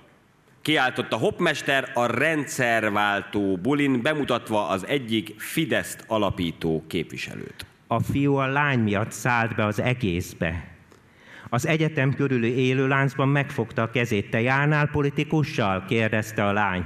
[0.62, 7.66] Kiáltott a hopmester a rendszerváltó bulin, bemutatva az egyik Fideszt alapító képviselőt.
[7.87, 10.75] A fiú a lány miatt szállt be az egészbe.
[11.48, 14.30] Az egyetem körüli élőláncban megfogta a kezét.
[14.30, 15.85] Te járnál politikussal?
[15.88, 16.85] kérdezte a lány.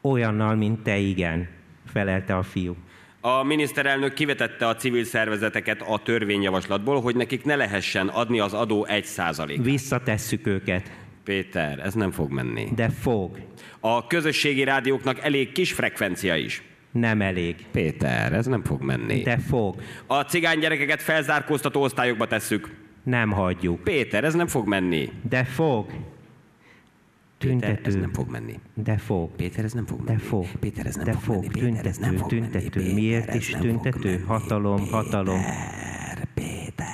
[0.00, 1.48] Olyannal, mint te, igen,
[1.86, 2.76] felelte a fiú.
[3.20, 8.84] A miniszterelnök kivetette a civil szervezeteket a törvényjavaslatból, hogy nekik ne lehessen adni az adó
[8.84, 9.62] 1 százalék.
[9.62, 10.90] Visszatesszük őket.
[11.24, 12.68] Péter, ez nem fog menni.
[12.74, 13.38] De fog.
[13.80, 16.62] A közösségi rádióknak elég kis frekvencia is.
[16.92, 17.56] Nem elég.
[17.72, 19.22] Péter, ez nem fog menni.
[19.22, 19.82] De fog.
[20.06, 22.70] A cigány gyerekeket felzárkóztató osztályokba tesszük.
[23.08, 23.80] Nem hagyjuk.
[23.80, 25.08] Péter, ez nem fog menni.
[25.28, 25.86] De fog.
[27.38, 28.00] Péter, ez Tüntető.
[28.00, 28.58] nem fog menni.
[28.74, 29.30] De fog.
[29.30, 30.22] Péter, ez nem fog De menni.
[30.22, 30.46] fog.
[30.60, 31.48] Péter, ez nem De fog, menni.
[31.70, 32.50] Péter, ez nem Tüntető, fog menni.
[32.52, 32.80] tüntető.
[32.80, 34.10] Péter, Miért is tüntető?
[34.10, 34.22] menni.
[34.26, 35.40] Hatalom, hatalom.
[35.40, 36.86] Péter, Péter.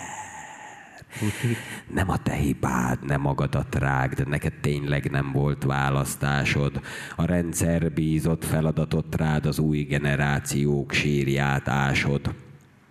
[1.94, 6.80] Nem a te hibád, nem magadat rágd, neked tényleg nem volt választásod.
[7.16, 12.34] A rendszer bízott feladatot rád, az új generációk sírját ásod.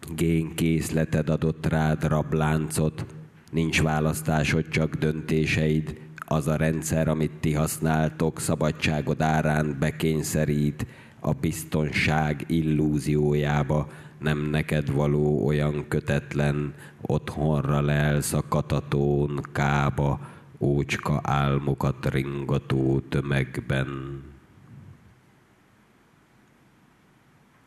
[0.10, 3.06] Génkészleted adott rád rabláncot,
[3.52, 6.02] nincs választásod, csak döntéseid.
[6.18, 10.86] Az a rendszer, amit ti használtok, szabadságod árán bekényszerít
[11.20, 13.88] a biztonság illúziójába,
[14.20, 20.20] nem neked való olyan kötetlen, otthonra lelsz a katatón kába,
[20.60, 24.22] ócska álmokat ringató tömegben.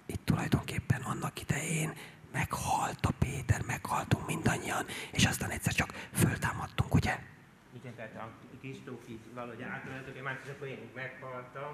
[0.06, 1.92] Itt tulajdonképpen annak idején
[2.38, 7.14] meghalt a Péter, meghaltunk mindannyian, és aztán egyszer csak föltámadtunk, ugye?
[7.80, 8.28] Igen, tehát a
[8.60, 11.70] Kristóf így valahogy átöltök, már és akkor én meghaltam.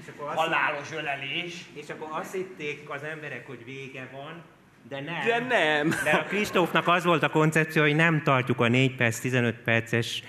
[0.00, 1.64] És akkor azt, Halálos ölelés.
[1.72, 4.42] és akkor azt hitték az emberek, hogy vége van,
[4.88, 5.26] de nem.
[5.26, 5.88] De nem.
[6.04, 10.22] De a Kristófnak az volt a koncepció, hogy nem tartjuk a 4 perc, 15 perces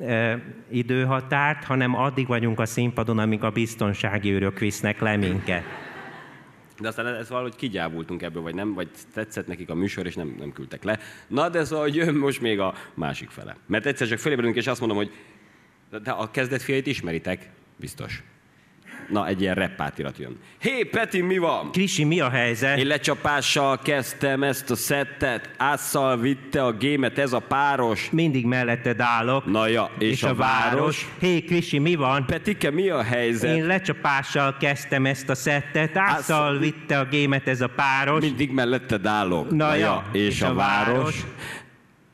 [0.00, 0.38] e,
[0.70, 5.64] időhatárt, hanem addig vagyunk a színpadon, amíg a biztonsági őrök visznek le minket.
[6.80, 10.34] De aztán ez valahogy kigyábultunk ebből, vagy nem, vagy tetszett nekik a műsor, és nem,
[10.38, 10.98] nem küldtek le.
[11.26, 13.56] Na, de szóval jön most még a másik fele.
[13.66, 15.10] Mert egyszer csak fölébredünk, és azt mondom, hogy
[16.02, 17.50] de- a kezdet fiait ismeritek?
[17.76, 18.22] Biztos.
[19.08, 20.36] Na, egy ilyen reppátirat jön.
[20.58, 21.70] Hé, Peti, mi van?
[21.72, 22.78] Krisi, mi a helyzet?
[22.78, 28.10] Én lecsapással kezdtem ezt a szettet, ásszal vitte a gémet ez a páros.
[28.10, 29.44] Mindig melletted állok.
[29.46, 31.08] Na ja, és, a, város.
[31.18, 32.26] Hé, Krisi, mi van?
[32.26, 33.56] Petike, mi a helyzet?
[33.56, 38.20] Én lecsapással kezdtem ezt a szettet, ásszal vitte a gémet ez a páros.
[38.20, 39.50] Mindig melletted állok.
[39.50, 41.24] Na ja, és, a város.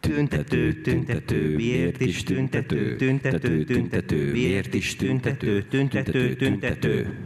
[0.03, 7.19] Tüntető, tüntető, miért is tüntető, tüntető, tüntető, miért is tüntető, tüntető, tüntető.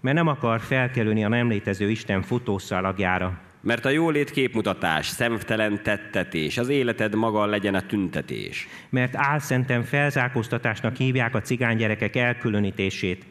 [0.00, 3.40] Mert nem akar felkerülni a nem létező Isten futószalagjára.
[3.60, 8.68] Mert a jólét képmutatás, szemtelen tettetés, az életed maga legyen a tüntetés.
[8.88, 13.26] Mert álszenten felzárkóztatásnak hívják a cigánygyerekek elkülönítését.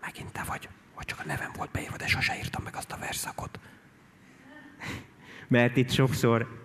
[0.00, 2.98] Megint te vagy, vagy csak a nevem volt beírva, de sose írtam meg azt a
[3.00, 3.58] verszakot.
[5.48, 6.63] Mert itt sokszor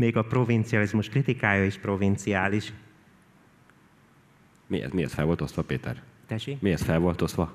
[0.00, 2.72] még a provincializmus kritikája is provinciális.
[4.66, 6.02] Miért, miért fel volt osztva, Péter?
[6.26, 6.60] Tessék?
[6.60, 7.52] Miért fel volt osztva?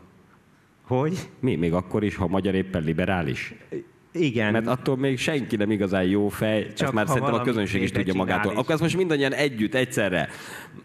[0.81, 1.29] Hogy?
[1.39, 1.55] Mi?
[1.55, 3.53] Még akkor is, ha magyar éppen liberális?
[4.19, 4.51] Igen.
[4.51, 8.13] Mert attól még senki nem igazán jó fej, Csak már szerintem a közönség is tudja
[8.13, 8.51] magától.
[8.51, 8.57] is.
[8.57, 10.29] Akkor ezt most mindannyian együtt, egyszerre.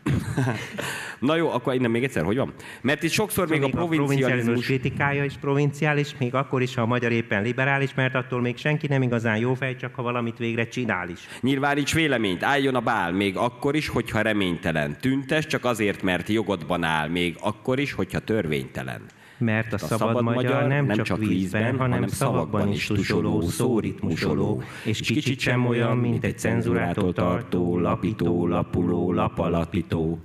[1.19, 2.53] Na jó, akkor innen még egyszer, hogy van?
[2.81, 4.67] Mert itt sokszor még a még a provincializmus provincializmus...
[4.67, 8.87] kritikája is provinciális, még akkor is, ha a magyar éppen liberális, mert attól még senki
[8.87, 11.19] nem igazán jó fej, csak ha valamit végre csinál is.
[11.41, 14.97] Nyilváníts véleményt, álljon a bál, még akkor is, hogyha reménytelen.
[15.01, 19.01] Tüntes csak azért, mert jogodban áll, még akkor is, hogyha törvénytelen.
[19.41, 25.67] Mert a, szabad, magyar nem, csak vízben, hanem szavakban is tusoló, szóritmusoló, és kicsit sem
[25.67, 30.19] olyan, mint egy cenzurától tartó, lapító, lapuló, lapalapító.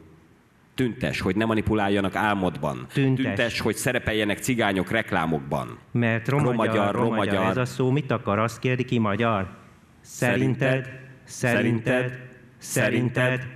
[0.75, 2.85] Tüntes, hogy ne manipuláljanak álmodban.
[2.93, 3.25] Tüntes.
[3.25, 5.77] Tüntes, hogy szerepeljenek cigányok reklámokban.
[5.91, 8.39] Mert romagyar, Romagyar, ez a szó mit akar?
[8.39, 9.47] Azt kérdi ki magyar?
[10.01, 10.89] Szerinted,
[11.23, 12.19] szerinted,
[12.57, 13.47] szerinted.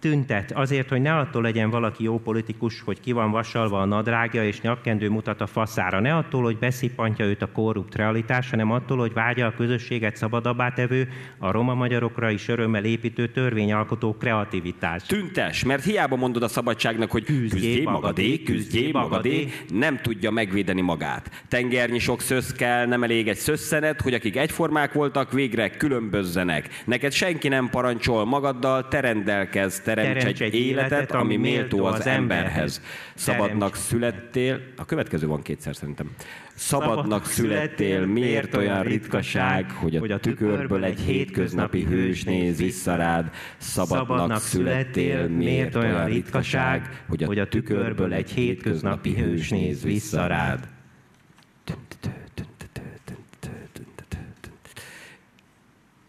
[0.00, 4.44] Tüntet azért, hogy ne attól legyen valaki jó politikus, hogy ki van vasalva a nadrágja
[4.44, 6.00] és nyakkendő mutat a faszára.
[6.00, 10.72] Ne attól, hogy beszippantja őt a korrupt realitás, hanem attól, hogy vágya a közösséget szabadabbá
[10.72, 15.02] tevő, a roma magyarokra is örömmel építő törvényalkotó kreativitás.
[15.02, 21.44] Tüntes, mert hiába mondod a szabadságnak, hogy küzdjé magadé, küzdjé magadé, nem tudja megvédeni magát.
[21.48, 26.82] Tengernyi sok szösz kell, nem elég egy szösszenet, hogy akik egyformák voltak, végre különbözzenek.
[26.84, 32.82] Neked senki nem parancsol magaddal, te rendelkezz, teremts egy, életet, ami méltó az emberhez.
[33.14, 36.10] Szabadnak születtél, a következő van kétszer szerintem.
[36.54, 43.30] Szabadnak születtél, miért olyan ritkaság, hogy a tükörből egy hétköznapi hős néz vissza rád?
[43.56, 50.68] Szabadnak születtél, miért olyan ritkaság, hogy a tükörből egy hétköznapi hős néz vissza rád?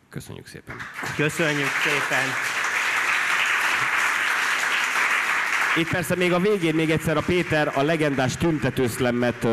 [0.09, 0.75] Köszönjük szépen.
[1.15, 2.58] Köszönjük szépen.
[5.79, 9.47] Itt persze még a végén még egyszer a Péter a legendás tüntetőszlemmet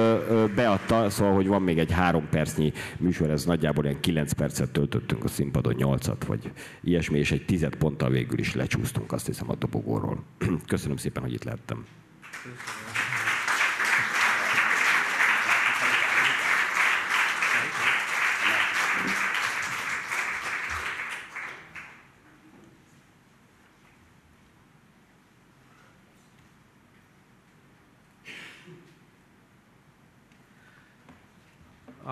[0.55, 5.25] beadta, szóval, hogy van még egy három percnyi műsor, ez nagyjából ilyen kilenc percet töltöttünk
[5.25, 6.51] a színpadon, nyolcat, vagy
[6.83, 10.23] ilyesmi, és egy tized ponttal végül is lecsúsztunk, azt hiszem, a dobogóról.
[10.67, 11.85] Köszönöm szépen, hogy itt lehettem.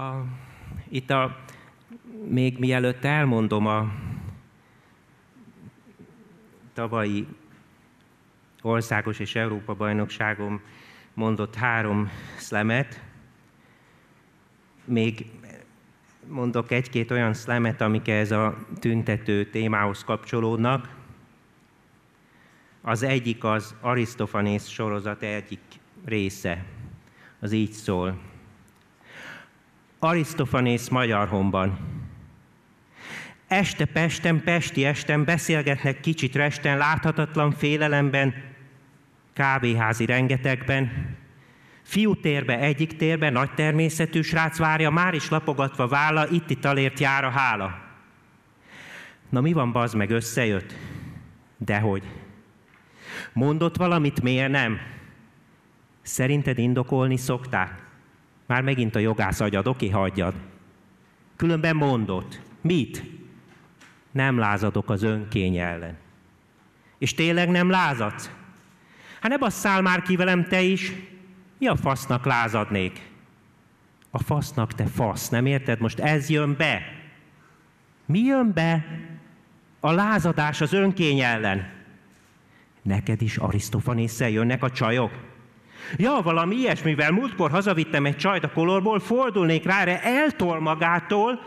[0.04, 0.24] A,
[0.88, 1.36] itt a,
[2.28, 3.92] még mielőtt elmondom a
[6.72, 7.26] tavalyi
[8.62, 10.60] országos és Európa bajnokságom
[11.14, 13.00] mondott három szlemet,
[14.84, 15.26] még
[16.28, 20.94] mondok egy-két olyan szlemet, amik ez a tüntető témához kapcsolódnak.
[22.80, 25.60] Az egyik az Arisztofanész sorozat egyik
[26.04, 26.64] része.
[27.40, 28.33] Az így szól.
[30.04, 30.88] Arisztofanész
[31.28, 31.78] honban.
[33.46, 38.34] Este Pesten, Pesti Esten beszélgetnek kicsit resten, láthatatlan félelemben,
[39.32, 41.16] kávéházi rengetegben,
[41.82, 47.24] Fiútérbe, egyik térbe, nagy természetű srác várja, már is lapogatva válla, itt itt alért jár
[47.24, 47.78] a hála.
[49.28, 50.74] Na mi van, bazd meg, összejött?
[51.58, 52.02] Dehogy.
[53.32, 54.78] Mondott valamit, miért nem?
[56.02, 57.83] Szerinted indokolni szokták?
[58.46, 60.34] Már megint a jogász agyad, oké, hagyjad.
[61.36, 62.40] Különben mondott.
[62.60, 63.02] Mit?
[64.10, 65.96] Nem lázadok az önkény ellen.
[66.98, 68.30] És tényleg nem lázadsz?
[69.20, 70.92] Hát ne basszál már ki velem te is.
[71.58, 73.00] Mi a fasznak lázadnék?
[74.10, 75.80] A fasznak te fasz, nem érted?
[75.80, 76.82] Most ez jön be.
[78.06, 78.84] Mi jön be?
[79.80, 81.72] A lázadás az önkény ellen.
[82.82, 85.33] Neked is Arisztofanésszel jönnek a csajok?
[85.96, 87.10] Ja, valami ilyesmivel.
[87.10, 91.40] Múltkor hazavittem egy csajt a kolorból, fordulnék rá, erre eltol magától,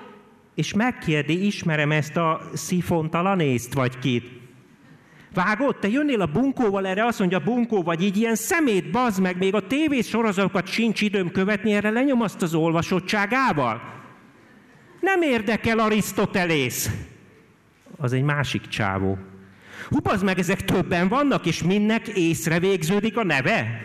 [0.55, 4.37] és megkérdi, ismerem ezt a szifontalanészt, vagy kit.
[5.33, 9.37] Vágod, te jönnél a bunkóval, erre azt mondja bunkó, vagy így ilyen szemét, bazd meg,
[9.37, 13.81] még a tévés sorozatokat sincs időm követni, erre lenyom azt az olvasottságával.
[15.01, 16.89] Nem érdekel Arisztotelész.
[17.97, 19.17] Az egy másik csávó.
[19.89, 23.81] Hú, meg, ezek többen vannak, és mindnek észre végződik a neve?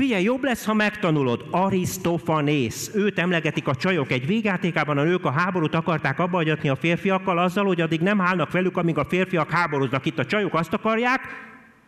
[0.00, 1.46] Figyelj, jobb lesz, ha megtanulod.
[1.50, 2.90] Arisztofanész.
[2.94, 7.64] Őt emlegetik a csajok egy végjátékában, a nők a háborút akarták abbahagyatni a férfiakkal azzal,
[7.64, 10.06] hogy addig nem állnak velük, amíg a férfiak háborúznak.
[10.06, 11.20] Itt a csajok azt akarják,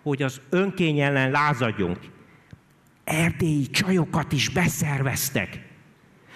[0.02, 1.98] hogy az önkény ellen lázadjunk.
[3.04, 5.62] Erdélyi csajokat is beszerveztek.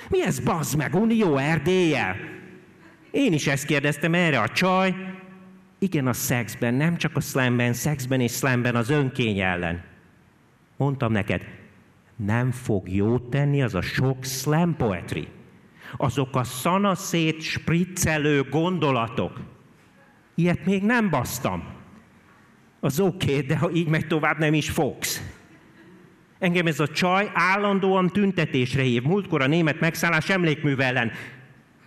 [0.09, 2.17] Mi ez, bazd meg, Unió Erdéllyel?
[3.11, 4.95] Én is ezt kérdeztem erre a csaj.
[5.79, 9.83] Igen, a szexben, nem csak a slamben, szexben és slamben az önkény ellen.
[10.77, 11.43] Mondtam neked,
[12.17, 15.29] nem fog jót tenni az a sok slam poetry.
[15.97, 19.41] Azok a szanaszét spriccelő gondolatok.
[20.35, 21.65] Ilyet még nem basztam.
[22.81, 25.23] Az oké, okay, de ha így megy tovább, nem is fogsz.
[26.39, 29.03] Engem ez a csaj állandóan tüntetésre hív.
[29.03, 31.11] Múltkor a német megszállás emlékműve ellen.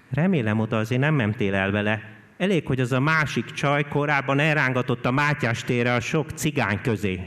[0.09, 2.01] Remélem oda azért nem mentél el vele.
[2.37, 7.21] Elég, hogy az a másik csaj korábban elrángatott a Mátyás térre a sok cigány közé.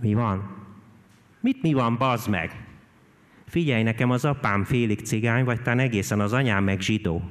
[0.00, 0.59] Mi van?
[1.40, 2.64] Mit mi van, bazd meg?
[3.46, 7.30] Figyelj, nekem az apám félig cigány, vagy talán egészen az anyám meg zsidó.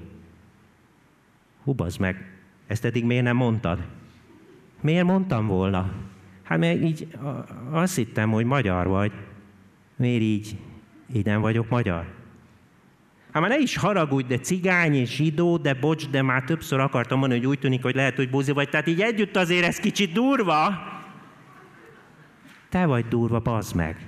[1.64, 2.32] Hú, bazd meg,
[2.68, 3.80] ezt eddig miért nem mondtad?
[4.82, 5.92] Miért mondtam volna?
[6.44, 7.08] Hát mert így
[7.72, 9.12] azt hittem, hogy magyar vagy.
[9.96, 10.58] Miért így,
[11.14, 12.18] így nem vagyok magyar?
[13.32, 17.20] Hát már ne is haragudj, de cigány és zsidó, de bocs, de már többször akartam
[17.20, 18.70] mondani, hogy úgy tűnik, hogy lehet, hogy buzi vagy.
[18.70, 20.70] Tehát így együtt azért ez kicsit durva.
[22.70, 24.08] Te vagy durva, bazd meg.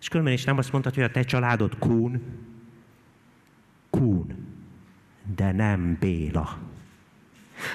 [0.00, 2.22] És különben is nem azt mondtad, hogy a te családod Kún.
[3.90, 4.46] Kún.
[5.36, 6.58] De nem Béla.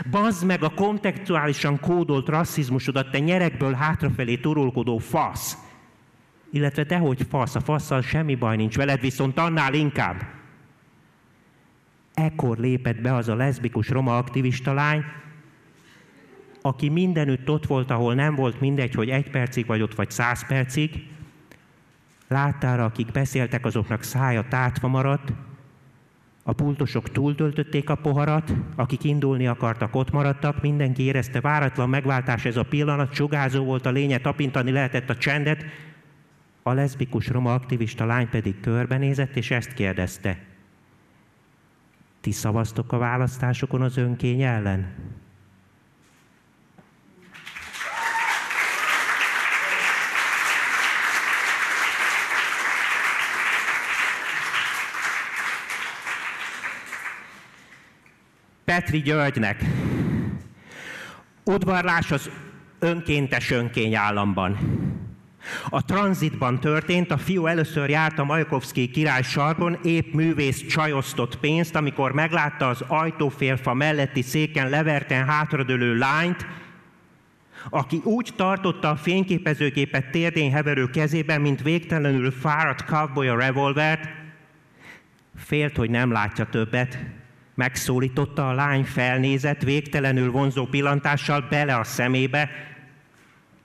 [0.10, 5.58] Bazd meg a kontextuálisan kódolt rasszizmusodat, te nyerekből hátrafelé turulkodó fasz.
[6.52, 10.24] Illetve te hogy fasz, a fasszal semmi baj nincs veled, viszont annál inkább.
[12.14, 15.04] Ekkor lépett be az a leszbikus roma aktivista lány,
[16.66, 20.48] aki mindenütt ott volt, ahol nem volt mindegy, hogy egy percig vagy ott, vagy száz
[20.48, 21.08] percig.
[22.28, 25.34] Láttára, akik beszéltek, azoknak szája tátva maradt,
[26.44, 32.58] a pultosok túltöltötték a poharat, akik indulni akartak, ott maradtak, mindenki érezte váratlan megváltás ez
[32.58, 35.66] a pillanat, sugázó volt a lénye, tapintani lehetett a csendet,
[36.64, 40.40] a leszbikus roma aktivista lány pedig körbenézett, és ezt kérdezte.
[42.22, 44.94] Ti szavaztok a választásokon az önkény ellen?
[58.66, 59.64] Petri Györgynek.
[61.44, 62.30] Udvarlás az
[62.80, 64.58] önkéntes önkény államban.
[65.70, 71.76] A tranzitban történt, a fiú először járt a Majkovszki király sarkon, épp művész csajoztott pénzt,
[71.76, 76.46] amikor meglátta az ajtófélfa melletti széken leverten hátradőlő lányt,
[77.70, 84.10] aki úgy tartotta a fényképezőgépet térdén heverő kezében, mint végtelenül fáradt cowboy a revolvert,
[85.36, 86.98] félt, hogy nem látja többet,
[87.56, 92.50] Megszólította a lány, felnézett, végtelenül vonzó pillantással bele a szemébe.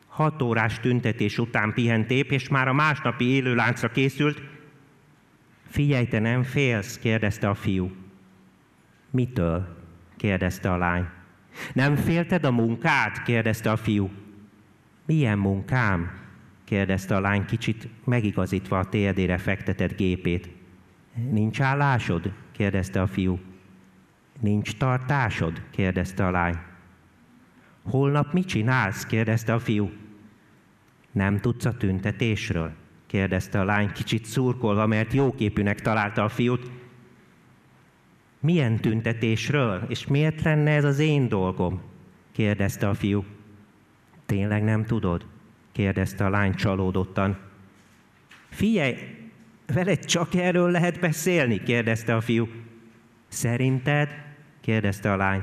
[0.07, 4.43] Hat órás tüntetés után pihenték, és már a másnapi élőláncra készült.
[5.69, 6.99] Figyelj, te nem félsz?
[6.99, 7.93] kérdezte a fiú.
[9.11, 9.77] Mitől?
[10.17, 11.07] kérdezte a lány.
[11.73, 13.23] Nem félted a munkát?
[13.23, 14.11] kérdezte a fiú.
[15.07, 16.11] Milyen munkám?
[16.65, 20.49] kérdezte a lány kicsit megigazítva a térdére fektetett gépét.
[21.31, 22.33] Nincs állásod?
[22.53, 23.41] kérdezte a fiú.
[24.41, 25.63] Nincs tartásod?
[25.71, 26.59] kérdezte a lány.
[27.83, 29.07] Holnap mit csinálsz?
[29.07, 29.91] kérdezte a fiú.
[31.13, 32.73] Nem tudsz a tüntetésről?
[33.07, 36.71] kérdezte a lány kicsit szurkolva, mert jóképűnek találta a fiút.
[38.41, 39.85] Milyen tüntetésről?
[39.89, 41.81] És miért lenne ez az én dolgom?
[42.33, 43.25] kérdezte a fiú.
[44.27, 45.27] Tényleg nem tudod?
[45.73, 47.39] kérdezte a lány csalódottan.
[48.49, 48.97] Figyelj,
[49.67, 51.63] veled csak erről lehet beszélni?
[51.63, 52.49] kérdezte a fiú.
[53.29, 54.09] Szerinted
[54.71, 55.43] kérdezte a lány.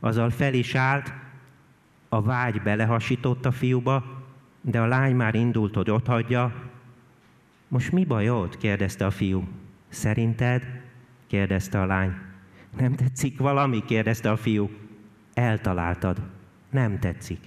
[0.00, 1.12] Azzal fel is állt,
[2.08, 4.04] a vágy belehasított a fiúba,
[4.60, 6.54] de a lány már indult, hogy ott hagyja.
[7.68, 8.56] Most mi bajod?
[8.56, 9.48] kérdezte a fiú.
[9.88, 10.62] Szerinted?
[11.26, 12.14] kérdezte a lány.
[12.78, 13.84] Nem tetszik valami?
[13.84, 14.70] kérdezte a fiú.
[15.34, 16.20] Eltaláltad.
[16.70, 17.40] Nem tetszik.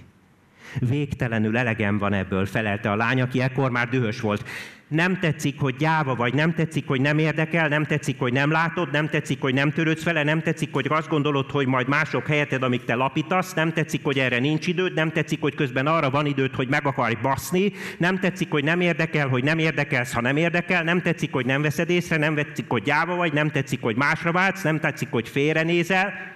[0.80, 4.48] Végtelenül elegem van ebből, felelte a lány, aki ekkor már dühös volt
[4.88, 8.90] nem tetszik, hogy gyáva vagy, nem tetszik, hogy nem érdekel, nem tetszik, hogy nem látod,
[8.90, 12.62] nem tetszik, hogy nem törődsz vele, nem tetszik, hogy azt gondolod, hogy majd mások helyeted,
[12.62, 16.26] amíg te lapítasz, nem tetszik, hogy erre nincs időd, nem tetszik, hogy közben arra van
[16.26, 20.36] időd, hogy meg akarj baszni, nem tetszik, hogy nem érdekel, hogy nem érdekelsz, ha nem
[20.36, 23.96] érdekel, nem tetszik, hogy nem veszed észre, nem tetszik, hogy gyáva vagy, nem tetszik, hogy
[23.96, 26.33] másra váltsz, nem tetszik, hogy félrenézel,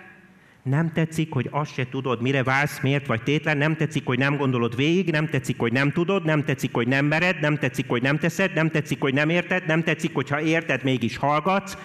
[0.63, 4.37] nem tetszik, hogy azt se tudod, mire válsz, miért vagy tétlen, nem tetszik, hogy nem
[4.37, 8.03] gondolod végig, nem tetszik, hogy nem tudod, nem tetszik, hogy nem mered, nem tetszik, hogy
[8.03, 11.77] nem teszed, nem tetszik, hogy nem érted, nem tetszik, hogyha érted, mégis hallgatsz,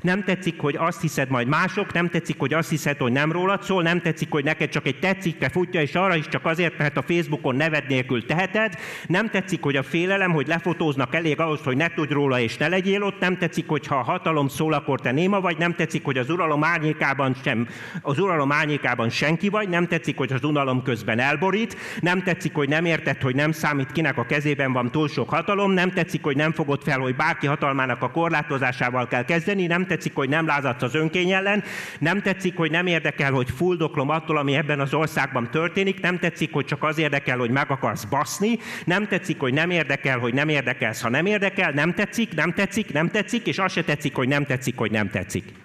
[0.00, 3.62] nem tetszik, hogy azt hiszed majd mások, nem tetszik, hogy azt hiszed, hogy nem rólad
[3.62, 6.96] szól, nem tetszik, hogy neked csak egy tetszikke futja, és arra is csak azért, mert
[6.96, 8.74] a Facebookon neved nélkül teheted,
[9.06, 12.68] nem tetszik, hogy a félelem, hogy lefotóznak elég ahhoz, hogy ne tudj róla és ne
[12.68, 16.04] legyél ott, nem tetszik, hogy ha a hatalom szól, akkor te néma vagy, nem tetszik,
[16.04, 17.68] hogy az uralom árnyékában sem,
[18.02, 22.68] az uralom árnyékában senki vagy, nem tetszik, hogy az uralom közben elborít, nem tetszik, hogy
[22.68, 26.36] nem érted, hogy nem számít, kinek a kezében van túl sok hatalom, nem tetszik, hogy
[26.36, 30.82] nem fogod fel, hogy bárki hatalmának a korlátozásával kell kezdeni, nem tetszik, hogy nem lázadsz
[30.82, 31.62] az önkény ellen,
[31.98, 36.52] nem tetszik, hogy nem érdekel, hogy fuldoklom attól, ami ebben az országban történik, nem tetszik,
[36.52, 40.48] hogy csak az érdekel, hogy meg akarsz baszni, nem tetszik, hogy nem érdekel, hogy nem
[40.48, 44.28] érdekelsz, ha nem érdekel, nem tetszik, nem tetszik, nem tetszik, és az se tetszik, hogy
[44.28, 45.59] nem tetszik, hogy nem tetszik.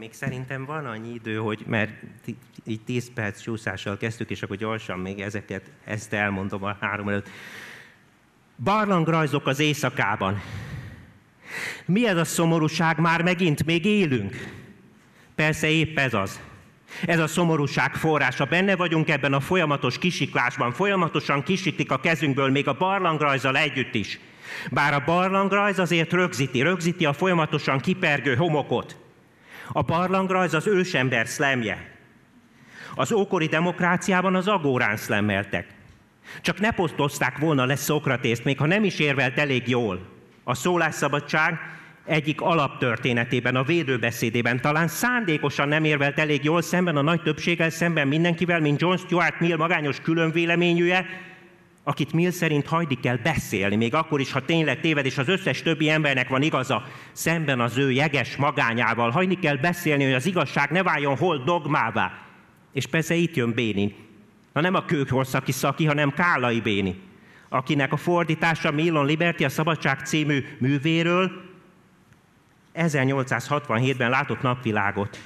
[0.00, 1.90] Még szerintem van annyi idő, hogy mert
[2.64, 7.28] így 10 perc csúszással kezdtük, és akkor gyorsan még ezeket, ezt elmondom a három előtt.
[8.64, 10.40] Barlangrajzok az éjszakában.
[11.84, 12.98] Mi ez a szomorúság?
[12.98, 14.34] Már megint még élünk.
[15.34, 16.40] Persze épp ez az.
[17.06, 18.44] Ez a szomorúság forrása.
[18.44, 20.72] Benne vagyunk ebben a folyamatos kisiklásban.
[20.72, 24.18] Folyamatosan kisiklik a kezünkből, még a barlangrajzal együtt is.
[24.70, 28.96] Bár a barlangrajz azért rögzíti, rögzíti a folyamatosan kipergő homokot.
[29.72, 31.98] A barlangrajz az ősember szlemje.
[32.94, 35.66] Az ókori demokráciában az agórán szlemmeltek.
[36.40, 40.00] Csak ne posztozták volna le Szokratészt, még ha nem is érvelt elég jól.
[40.44, 41.58] A szólásszabadság
[42.04, 48.08] egyik alaptörténetében, a védőbeszédében talán szándékosan nem érvelt elég jól szemben a nagy többséggel, szemben
[48.08, 51.06] mindenkivel, mint John Stuart Mill magányos különvéleményűje,
[51.84, 55.62] akit Mill szerint hajdi kell beszélni, még akkor is, ha tényleg téved, és az összes
[55.62, 59.10] többi embernek van igaza, szemben az ő jeges magányával.
[59.10, 62.12] Hajni kell beszélni, hogy az igazság ne váljon hol dogmává.
[62.72, 63.94] És persze itt jön Béni.
[64.52, 67.00] Na nem a kőkorszaki szaki, hanem Kálai Béni,
[67.48, 71.48] akinek a fordítása Millon Liberty, a Szabadság című művéről
[72.74, 75.18] 1867-ben látott napvilágot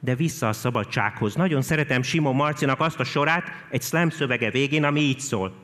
[0.00, 1.34] de vissza a szabadsághoz.
[1.34, 5.54] Nagyon szeretem Simon Marcinak azt a sorát egy slam szövege végén, ami így szól.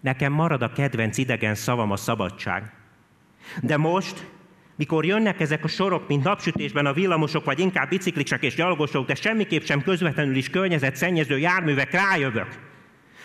[0.00, 2.72] Nekem marad a kedvenc idegen szavam a szabadság.
[3.62, 4.26] De most,
[4.76, 9.14] mikor jönnek ezek a sorok, mint napsütésben a villamosok, vagy inkább biciklisek és gyalogosok, de
[9.14, 12.48] semmiképp sem közvetlenül is környezetszennyező járművek, rájövök.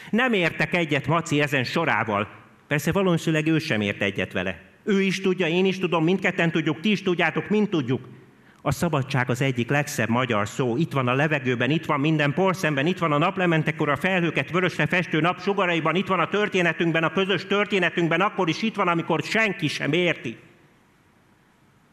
[0.10, 2.28] Nem értek egyet Maci ezen sorával.
[2.68, 4.62] Persze valószínűleg ő sem ért egyet vele.
[4.84, 8.08] Ő is tudja, én is tudom, mindketten tudjuk, ti is tudjátok, mind tudjuk.
[8.68, 10.78] A szabadság az egyik legszebb magyar szó.
[10.78, 14.86] Itt van a levegőben, itt van minden porszemben, itt van a naplementekor a felhőket vörösre
[14.86, 19.22] festő nap sugaraiban, itt van a történetünkben, a közös történetünkben, akkor is itt van, amikor
[19.24, 20.38] senki sem érti.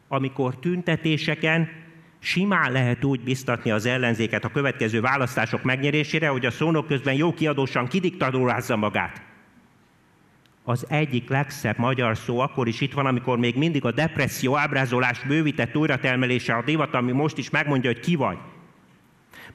[0.07, 1.69] Amikor tüntetéseken
[2.19, 7.33] simán lehet úgy biztatni az ellenzéket a következő választások megnyerésére, hogy a szónok közben jó
[7.33, 9.32] kiadósan kidiktadórázza magát
[10.63, 15.23] az egyik legszebb magyar szó akkor is itt van, amikor még mindig a depresszió ábrázolás
[15.23, 18.37] bővített újratelmelése a divat, ami most is megmondja, hogy ki vagy.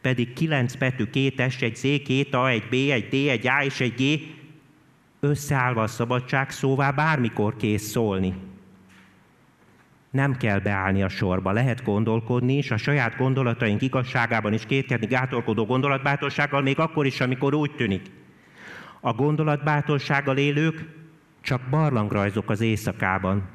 [0.00, 3.62] Pedig kilenc betű, két S, egy Z, két A, egy B, egy D, egy A
[3.64, 4.20] és egy G,
[5.20, 8.34] összeállva a szabadság szóvá bármikor kész szólni.
[10.10, 15.64] Nem kell beállni a sorba, lehet gondolkodni, és a saját gondolataink igazságában is kétkedni gátolkodó
[15.66, 18.10] gondolatbátorsággal, még akkor is, amikor úgy tűnik.
[19.00, 20.96] A gondolatbátorsággal élők
[21.40, 23.48] csak barlangrajzok az éjszakában,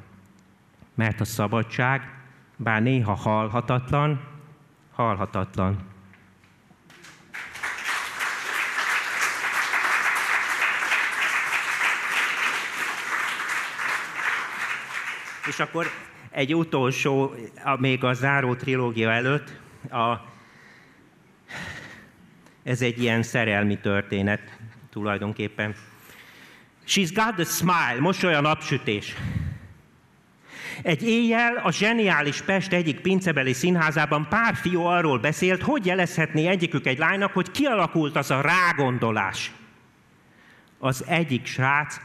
[0.94, 2.22] mert a szabadság,
[2.56, 4.20] bár néha halhatatlan,
[4.92, 5.78] halhatatlan.
[15.46, 15.86] És akkor
[16.30, 17.34] egy utolsó,
[17.78, 20.32] még a záró trilógia előtt, a,
[22.62, 24.58] ez egy ilyen szerelmi történet
[24.94, 25.74] tulajdonképpen.
[26.86, 29.14] She's got the smile, mosoly a napsütés.
[30.82, 36.86] Egy éjjel a zseniális Pest egyik pincebeli színházában pár fiú arról beszélt, hogy jelezhetné egyikük
[36.86, 39.52] egy lánynak, hogy kialakult az a rágondolás.
[40.78, 42.00] Az egyik srác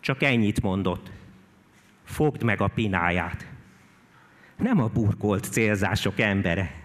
[0.00, 1.10] csak ennyit mondott.
[2.04, 3.46] Fogd meg a pináját.
[4.56, 6.79] Nem a burkolt célzások embere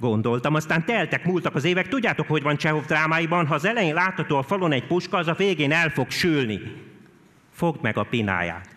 [0.00, 0.54] gondoltam.
[0.54, 1.88] Aztán teltek, múltak az évek.
[1.88, 5.34] Tudjátok, hogy van Csehov drámáiban, ha az elején látható a falon egy puska, az a
[5.34, 6.60] végén el fog sülni.
[7.52, 8.68] Fogd meg a pináját.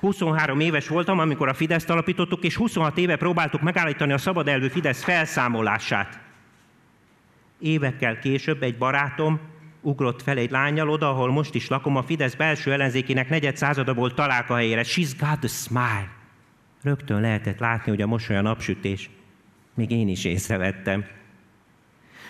[0.00, 4.68] 23 éves voltam, amikor a Fideszt alapítottuk, és 26 éve próbáltuk megállítani a szabad elvű
[4.68, 6.20] Fidesz felszámolását.
[7.58, 9.40] Évekkel később egy barátom
[9.80, 13.94] ugrott fel egy lányjal oda, ahol most is lakom, a Fidesz belső ellenzékének negyed százada
[13.94, 14.82] volt találkahelyére.
[14.82, 16.10] She's got a smile.
[16.82, 19.10] Rögtön lehetett látni, hogy a mosoly a napsütés.
[19.74, 21.04] Még én is észrevettem.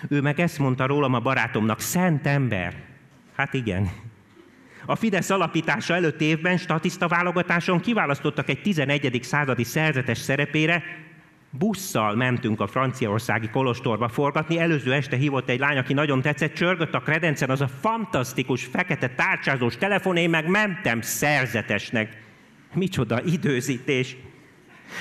[0.08, 2.82] Ő meg ezt mondta rólam a barátomnak, szent ember.
[3.36, 3.90] Hát igen.
[4.86, 9.18] A Fidesz alapítása előtt évben statiszta válogatáson kiválasztottak egy 11.
[9.22, 10.82] századi szerzetes szerepére,
[11.50, 16.94] busszal mentünk a franciaországi kolostorba forgatni, előző este hívott egy lány, aki nagyon tetszett, csörgött
[16.94, 22.22] a kredencen, az a fantasztikus, fekete tárcsázós telefon, én meg mentem szerzetesnek.
[22.74, 24.16] Micsoda időzítés!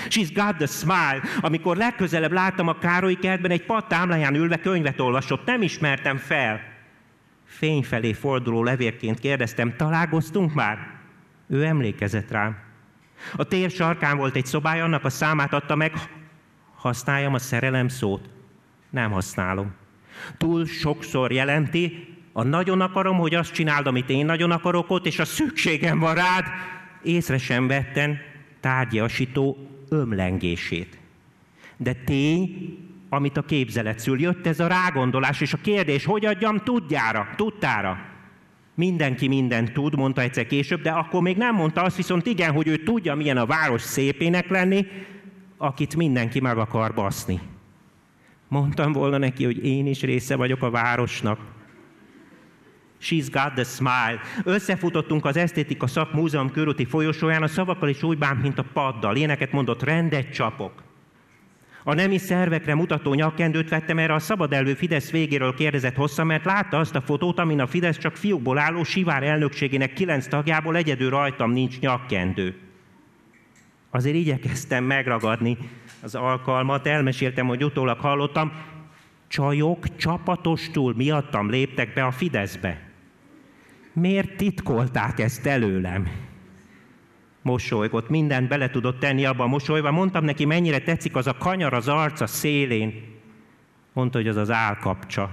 [0.08, 1.22] She's got the smile.
[1.42, 6.62] Amikor legközelebb láttam a Károly kertben, egy pad támláján ülve könyvet olvasott, nem ismertem fel.
[7.46, 10.78] Fény felé forduló levélként kérdeztem, találkoztunk már?
[11.48, 12.58] Ő emlékezett rám.
[13.36, 15.94] A tér sarkán volt egy szobája, annak a számát adta meg,
[16.76, 18.30] használjam a szerelem szót.
[18.90, 19.74] Nem használom.
[20.38, 25.20] Túl sokszor jelenti, a nagyon akarom, hogy azt csináld, amit én nagyon akarok ott, és
[25.20, 26.46] a szükségem van rád,
[27.04, 28.18] észre sem vetten
[28.60, 30.98] tárgyasító ömlengését.
[31.78, 32.78] De tény,
[33.10, 34.20] amit a képzelet szül.
[34.20, 37.98] Jött ez a rágondolás, és a kérdés, hogy adjam tudjára, tudtára.
[38.76, 42.68] Mindenki mindent tud, mondta egyszer később, de akkor még nem mondta azt viszont igen, hogy
[42.68, 44.86] ő tudja, milyen a város szépének lenni,
[45.58, 47.40] akit mindenki meg akar baszni.
[48.48, 51.40] Mondtam volna neki, hogy én is része vagyok a városnak.
[53.04, 54.20] She's got the smile.
[54.44, 59.16] Összefutottunk az esztétika szakmúzeum körúti folyosóján, a szavakkal is úgy bánt, mint a paddal.
[59.16, 60.84] Éneket mondott, rendet csapok.
[61.84, 66.46] A nemi szervekre mutató nyakkendőt vettem, erre a szabad elvű Fidesz végéről kérdezett hosszan, mert
[66.46, 71.10] látta azt a fotót, amin a Fidesz csak fiúkból álló Sivár elnökségének kilenc tagjából egyedül
[71.10, 72.56] rajtam nincs nyakkendő.
[73.90, 75.58] Azért igyekeztem megragadni
[76.02, 78.52] az alkalmat, elmeséltem, hogy utólag hallottam,
[79.28, 82.83] csajok csapatostul miattam léptek be a Fideszbe.
[83.94, 86.08] Miért titkolták ezt előlem?
[87.42, 89.92] Mosolygott, mindent bele tudott tenni abba a mosolyba.
[89.92, 93.04] Mondtam neki, mennyire tetszik az a kanyar az arca szélén.
[93.94, 95.30] Mondta, hogy az az állkapcsa.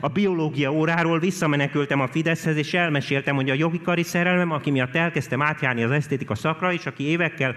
[0.00, 5.42] A biológia óráról visszamenekültem a Fideszhez, és elmeséltem, hogy a jogikari szerelmem, aki miatt elkezdtem
[5.42, 7.56] átjárni az esztétika szakra, és aki évekkel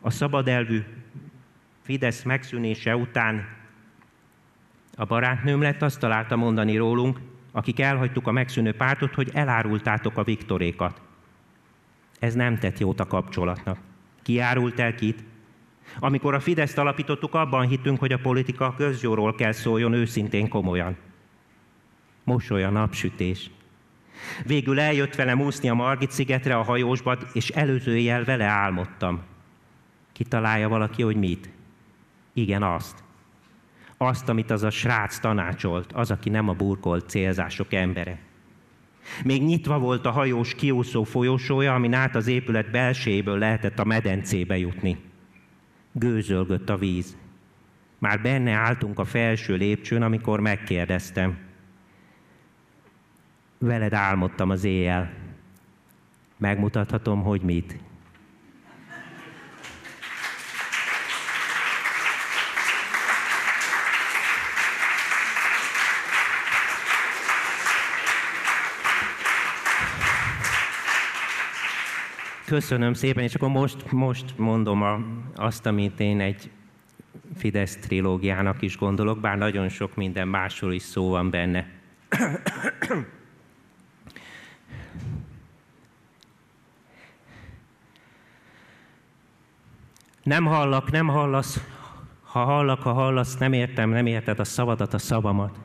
[0.00, 0.82] a szabad elvű
[1.82, 3.48] Fidesz megszűnése után
[4.96, 7.18] a barátnőm lett, azt találta mondani rólunk,
[7.52, 11.00] akik elhagytuk a megszűnő pártot, hogy elárultátok a Viktorékat.
[12.18, 13.78] Ez nem tett jót a kapcsolatnak.
[14.22, 15.24] Ki árult el kit?
[15.98, 20.96] Amikor a Fideszt alapítottuk, abban hittünk, hogy a politika közjóról kell szóljon őszintén komolyan.
[22.24, 23.50] Mosolya napsütés.
[24.44, 29.22] Végül eljött velem úszni a Margit szigetre a hajósba, és előző jel vele álmodtam.
[30.12, 31.50] Kitalálja valaki, hogy mit?
[32.32, 33.02] Igen, azt.
[34.02, 38.18] Azt, amit az a srác tanácsolt, az, aki nem a burkolt célzások embere.
[39.24, 44.58] Még nyitva volt a hajós kiúszó folyosója, amin át az épület belsejéből lehetett a medencébe
[44.58, 44.98] jutni.
[45.92, 47.16] Gőzölgött a víz.
[47.98, 51.38] Már benne álltunk a felső lépcsőn, amikor megkérdeztem.
[53.58, 55.12] Veled álmodtam az éjjel.
[56.36, 57.89] Megmutathatom, hogy mit.
[72.50, 75.00] Köszönöm szépen, és akkor most, most mondom a,
[75.34, 76.50] azt, amit én egy
[77.36, 81.68] Fidesz trilógiának is gondolok, bár nagyon sok minden másról is szó van benne.
[90.22, 91.60] Nem hallak, nem hallasz,
[92.22, 95.58] ha hallak, ha hallasz, nem értem, nem érted a szavadat, a szavamat.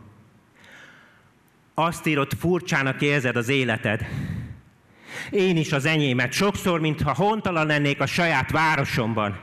[1.73, 4.05] Azt írott, furcsának érzed az életed.
[5.29, 9.39] Én is az enyémet, sokszor, mintha hontalan lennék a saját városomban.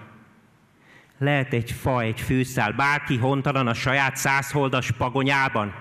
[1.19, 5.75] Lehet egy fa, egy fűszál, bárki hontalan a saját százholdas pagonyában.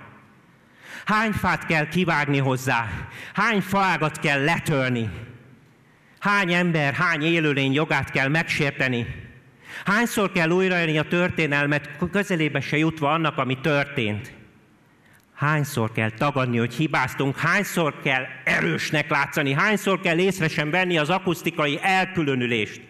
[1.05, 2.87] Hány fát kell kivágni hozzá?
[3.33, 5.09] Hány faágat kell letörni?
[6.19, 9.07] Hány ember, hány élőlény jogát kell megsérteni?
[9.85, 14.33] Hányszor kell újraélni a történelmet, közelébe se jutva annak, ami történt?
[15.41, 21.09] Hányszor kell tagadni, hogy hibáztunk, hányszor kell erősnek látszani, hányszor kell észre sem venni az
[21.09, 22.81] akusztikai elkülönülést.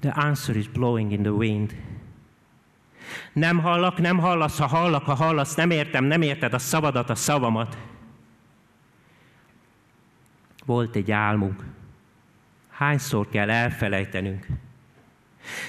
[0.00, 1.74] The answer is blowing in the wind.
[3.32, 7.14] Nem hallak, nem hallasz, ha hallak, ha hallasz, nem értem, nem érted a szavadat, a
[7.14, 7.78] szavamat.
[10.66, 11.64] Volt egy álmunk.
[12.70, 14.46] Hányszor kell elfelejtenünk?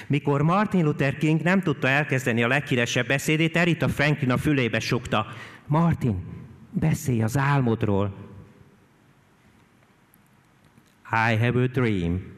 [0.06, 5.26] Mikor Martin Luther King nem tudta elkezdeni a leghíresebb beszédét, Erita Franklin a fülébe sukta.
[5.66, 6.24] Martin,
[6.70, 8.14] beszélj az álmodról.
[11.12, 12.32] I have a dream.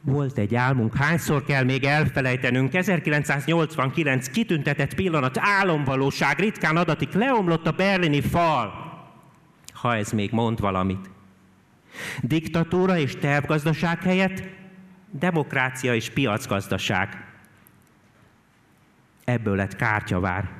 [0.00, 2.74] Volt egy álmunk, hányszor kell még elfelejtenünk?
[2.74, 8.72] 1989 kitüntetett pillanat, álomvalóság, ritkán adatik, leomlott a berlini fal.
[9.72, 11.10] Ha ez még mond valamit.
[12.22, 14.42] Diktatúra és tervgazdaság helyett
[15.18, 17.24] demokrácia és piacgazdaság.
[19.24, 20.50] Ebből lett kártyavár.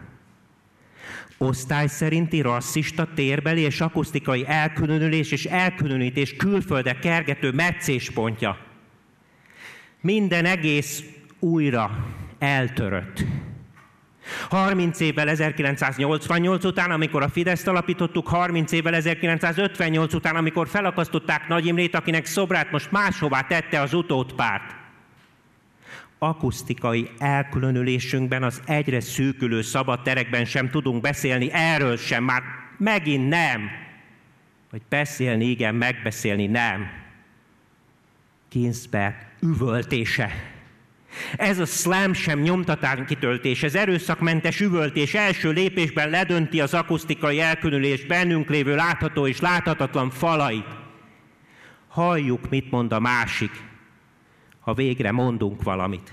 [1.39, 8.59] Osztály szerinti rasszista, térbeli és akusztikai elkülönülés és elkülönítés külföldek kergető meccéspontja.
[10.01, 11.05] Minden egész
[11.39, 13.25] újra eltörött.
[14.49, 21.67] 30 évvel 1988 után, amikor a Fideszt alapítottuk, 30 évvel 1958 után, amikor felakasztották Nagy
[21.67, 24.75] Imrét, akinek szobrát most máshová tette az utódpárt.
[26.19, 32.43] Akusztikai elkülönülésünkben az egyre szűkülő szabad terekben sem tudunk beszélni, erről sem, már
[32.79, 33.71] megint nem.
[34.71, 36.87] Vagy beszélni, igen, megbeszélni nem.
[38.51, 40.56] Ginsberg üvöltése.
[41.37, 48.05] Ez a slam sem nyomtatán kitöltés, ez erőszakmentes üvöltés első lépésben ledönti az akusztikai elkülönülés
[48.05, 50.67] bennünk lévő látható és láthatatlan falait.
[51.89, 53.51] Halljuk, mit mond a másik,
[54.61, 56.13] ha végre mondunk valamit.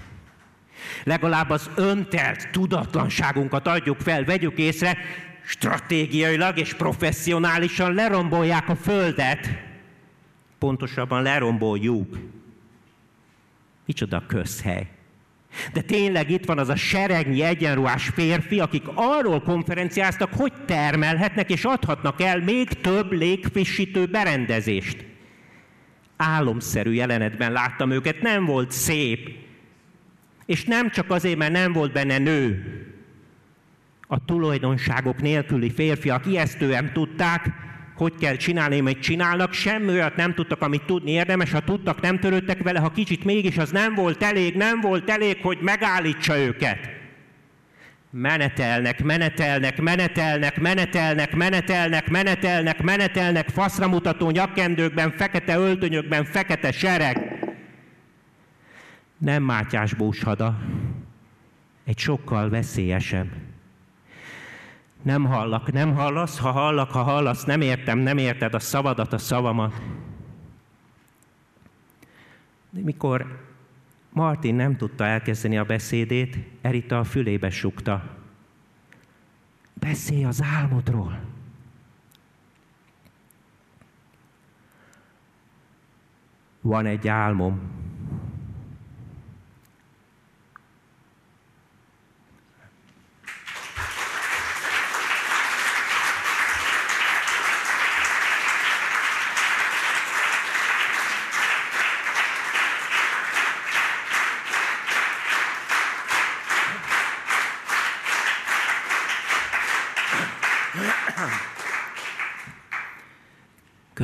[1.04, 4.98] Legalább az öntelt tudatlanságunkat adjuk fel, vegyük észre,
[5.46, 9.50] stratégiailag és professzionálisan lerombolják a földet.
[10.60, 12.18] Pontosabban leromboljuk.
[13.86, 14.93] Micsoda közhely.
[15.74, 21.64] De tényleg itt van az a seregnyi egyenruhás férfi, akik arról konferenciáztak, hogy termelhetnek és
[21.64, 25.06] adhatnak el még több légfrissítő berendezést.
[26.18, 29.30] Álomszerű jelenetben láttam őket, nem volt szép.
[30.46, 32.64] És nem csak azért, mert nem volt benne nő.
[34.08, 37.50] A tulajdonságok nélküli férfiak ijesztően tudták,
[38.04, 42.20] hogy kell csinálni, amit csinálnak, semmi olyat nem tudtak, amit tudni érdemes, ha tudtak, nem
[42.20, 46.90] törődtek vele, ha kicsit mégis, az nem volt elég, nem volt elég, hogy megállítsa őket.
[48.10, 57.18] Menetelnek, menetelnek, menetelnek, menetelnek, menetelnek, menetelnek, menetelnek, faszra mutató nyakkendőkben, fekete öltönyökben, fekete sereg.
[59.18, 60.60] Nem Mátyás búshada,
[61.86, 63.28] egy sokkal veszélyesebb
[65.04, 69.18] nem hallak, nem hallasz, ha hallak, ha hallasz, nem értem, nem érted a szavadat, a
[69.18, 69.82] szavamat.
[72.70, 73.42] De mikor
[74.10, 78.04] Martin nem tudta elkezdeni a beszédét, Erita a fülébe sukta.
[79.74, 81.20] Beszélj az álmodról.
[86.62, 87.60] Van egy álmom,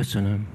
[0.00, 0.48] Köszönöm.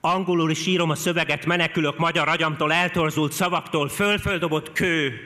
[0.00, 5.20] Angolul is írom a szöveget, menekülök magyar agyamtól, eltorzult szavaktól, fölföldobott kő.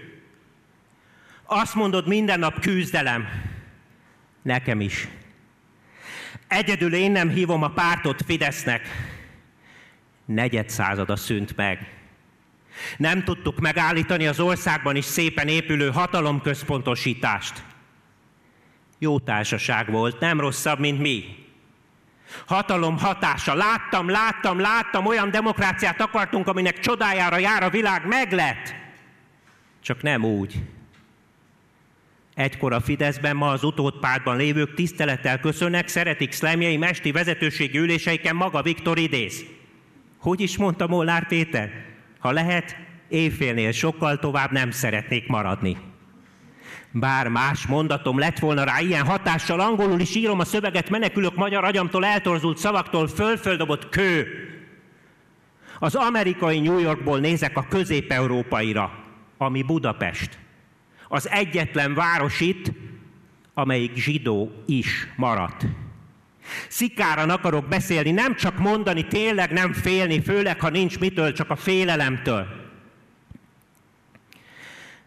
[1.45, 3.27] Azt mondod, minden nap küzdelem.
[4.43, 5.09] Nekem is.
[6.49, 8.89] Egyedül én nem hívom a pártot Fidesznek.
[10.25, 12.02] Negyed százada szűnt meg.
[12.97, 17.63] Nem tudtuk megállítani az országban is szépen épülő hatalomközpontosítást.
[18.99, 21.25] Jó társaság volt, nem rosszabb, mint mi.
[22.47, 23.55] Hatalom hatása.
[23.55, 28.75] Láttam, láttam, láttam, olyan demokráciát akartunk, aminek csodájára jár a világ, meglett.
[29.83, 30.63] Csak nem úgy.
[32.35, 38.63] Egykor a Fideszben, ma az utódpártban lévők tisztelettel köszönnek, szeretik szlemjei mesti vezetőségi üléseiken maga
[38.63, 39.45] Viktor idéz.
[40.19, 41.92] Hogy is mondta Molnár Péter?
[42.23, 42.77] Ha lehet,
[43.09, 45.77] éjfélnél sokkal tovább nem szeretnék maradni.
[46.91, 51.65] Bár más mondatom lett volna rá ilyen hatással, angolul is írom a szöveget, menekülök magyar
[51.65, 54.27] agyamtól, eltorzult szavaktól, fölföldobott kő.
[55.79, 58.93] Az amerikai New Yorkból nézek a közép-európaira,
[59.39, 60.39] ami Budapest.
[61.09, 62.73] Az egyetlen város itt,
[63.55, 65.67] amelyik zsidó is maradt.
[66.69, 71.57] Szikáran akarok beszélni, nem csak mondani, tényleg nem félni, főleg, ha nincs mitől, csak a
[71.57, 72.47] félelemtől.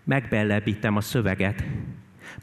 [0.04, 1.64] Megbellebítem a szöveget.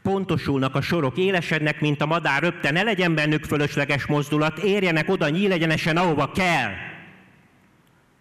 [0.03, 5.29] Pontosulnak a sorok, élesednek, mint a madár röpte, ne legyen bennük fölösleges mozdulat, érjenek oda
[5.29, 6.71] nyílegyenesen, ahova kell.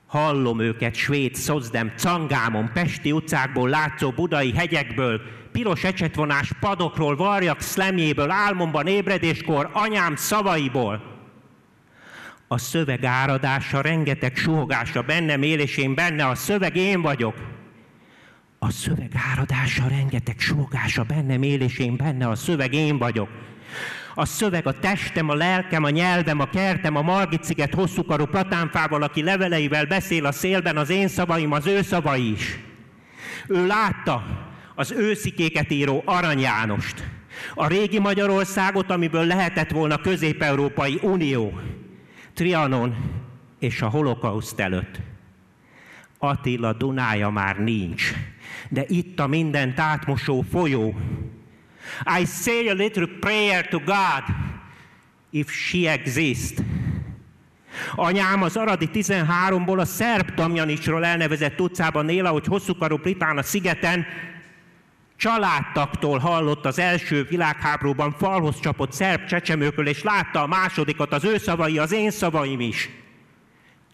[0.07, 5.21] Hallom őket svéd, szozdem, cangámon, pesti utcákból látszó budai hegyekből,
[5.53, 11.11] piros ecsetvonás padokról, varjak szlemjéből, álmomban ébredéskor, anyám szavaiból.
[12.49, 17.35] A szöveg áradása, rengeteg suhogása bennem él, és én benne, a szöveg én vagyok.
[18.59, 23.29] A szöveg áradása, rengeteg suhogása bennem él, és én benne, a szöveg én vagyok.
[24.15, 29.23] A szöveg a testem, a lelkem, a nyelvem, a kertem, a Margit-sziget hosszúkarú platánfával, aki
[29.23, 32.59] leveleivel beszél a szélben, az én szavaim, az ő szavai is.
[33.47, 34.25] Ő látta,
[34.75, 37.11] az őszikéket író Arany Jánost,
[37.55, 41.61] a régi Magyarországot, amiből lehetett volna Közép-Európai Unió,
[42.35, 42.97] Trianon
[43.59, 45.01] és a holokauszt előtt.
[46.19, 48.13] Attila Dunája már nincs,
[48.69, 50.95] de itt a mindent átmosó folyó.
[52.21, 54.25] I say a little prayer to God,
[55.31, 56.61] if she exists.
[57.95, 64.07] Anyám az Aradi 13-ból a szerb Damjanicsról elnevezett utcában él, ahogy hosszúkarú Britán a szigeten,
[65.23, 71.39] Családtaktól hallott az első világháborúban falhoz csapott szerb csecsemőkről, és látta a másodikat, az ő
[71.39, 72.91] szavai, az én szavaim is.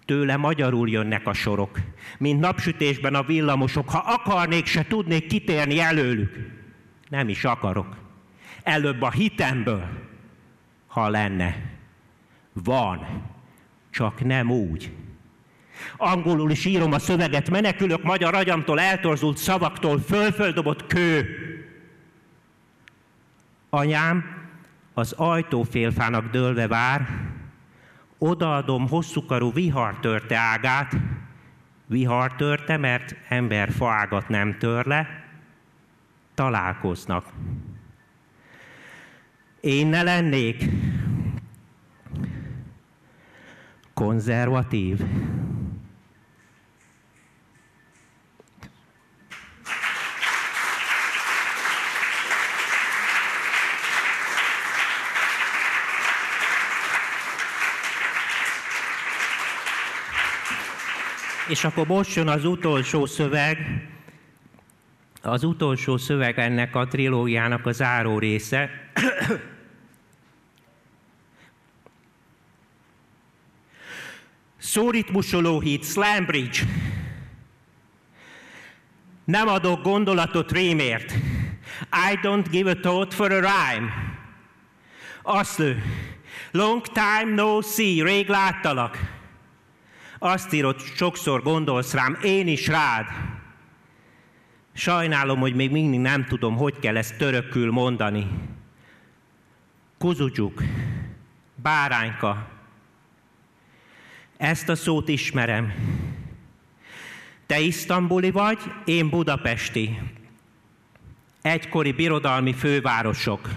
[0.05, 1.79] Tőle magyarul jönnek a sorok,
[2.19, 3.91] mint napsütésben a villamosok.
[3.91, 6.37] Ha akarnék, se tudnék kitérni előlük.
[7.09, 7.97] Nem is akarok.
[8.63, 9.89] Előbb a hitemből,
[10.87, 11.57] ha lenne.
[12.53, 13.23] Van,
[13.91, 14.93] csak nem úgy.
[15.97, 21.27] Angolul is írom a szöveget, menekülök magyar agyamtól, eltorzult szavaktól, fölföldobott kő.
[23.71, 24.25] Anyám
[24.95, 27.09] az ajtófélfának dőlve vár,
[28.19, 30.97] odaadom hosszúkarú vihartörte ágát,
[31.87, 35.25] vihartörte, mert ember faágat nem tör le,
[36.35, 37.27] találkoznak.
[39.61, 40.65] Én ne lennék
[43.95, 45.01] konzervatív.
[61.49, 63.89] És akkor most jön az utolsó szöveg,
[65.23, 68.71] az utolsó szöveg ennek a trilógiának a záró része.
[74.59, 76.59] Szóritmusoló híd, Slambridge.
[79.25, 81.13] Nem adok gondolatot rémért.
[82.13, 83.91] I don't give a thought for a rhyme.
[85.23, 85.83] Aszlő.
[86.51, 89.18] Long time no see, rég láttalak.
[90.19, 93.07] Azt írott, sokszor gondolsz rám, én is rád.
[94.73, 98.27] Sajnálom, hogy még mindig nem tudom, hogy kell ezt törökül mondani.
[99.99, 100.63] Kuzucsuk,
[101.55, 102.49] bárányka.
[104.37, 105.73] Ezt a szót ismerem.
[107.47, 109.99] Te isztambuli vagy, én budapesti.
[111.43, 113.49] Egykori birodalmi fővárosok.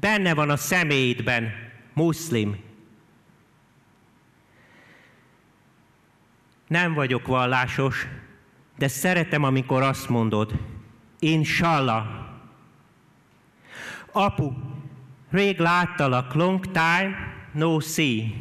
[0.00, 1.52] Benne van a személyidben
[1.92, 2.56] muszlim,
[6.70, 8.06] Nem vagyok vallásos,
[8.78, 10.52] de szeretem, amikor azt mondod,
[11.18, 12.04] Inshallah.
[14.12, 14.52] Apu,
[15.30, 17.16] rég láttalak, long time,
[17.52, 18.34] no see.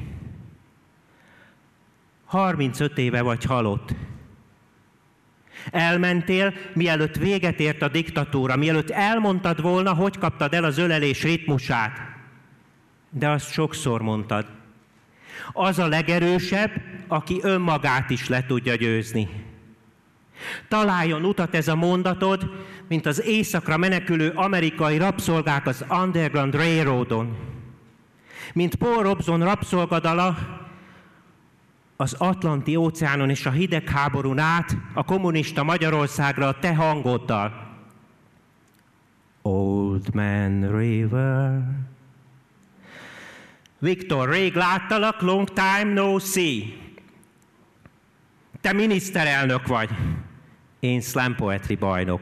[2.25, 3.93] 35 éve vagy halott.
[5.71, 11.99] Elmentél, mielőtt véget ért a diktatúra, mielőtt elmondtad volna, hogy kaptad el az ölelés ritmusát.
[13.09, 14.45] De azt sokszor mondtad.
[15.51, 16.71] Az a legerősebb,
[17.09, 19.29] aki önmagát is le tudja győzni.
[20.67, 22.49] Találjon utat ez a mondatod,
[22.87, 27.37] mint az éjszakra menekülő amerikai rabszolgák az Underground Railroadon.
[28.53, 30.37] Mint Paul Robson rabszolgadala
[31.95, 37.67] az Atlanti óceánon és a hidegháborún át a kommunista Magyarországra a te hangoddal.
[39.41, 41.61] Old Man River.
[43.79, 46.77] Viktor, rég láttalak, long time no see.
[48.61, 49.89] Te miniszterelnök vagy,
[50.79, 52.21] én slam poetry bajnok.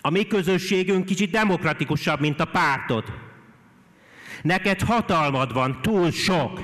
[0.00, 3.04] A mi közösségünk kicsit demokratikusabb, mint a pártod.
[4.42, 6.60] Neked hatalmad van, túl sok.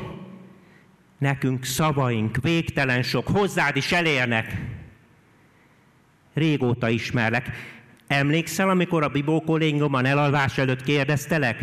[1.18, 4.56] Nekünk szavaink végtelen sok, hozzád is elérnek.
[6.34, 7.50] Régóta ismerlek.
[8.06, 11.62] Emlékszel, amikor a Bibó kollégomban elalvás előtt kérdeztelek?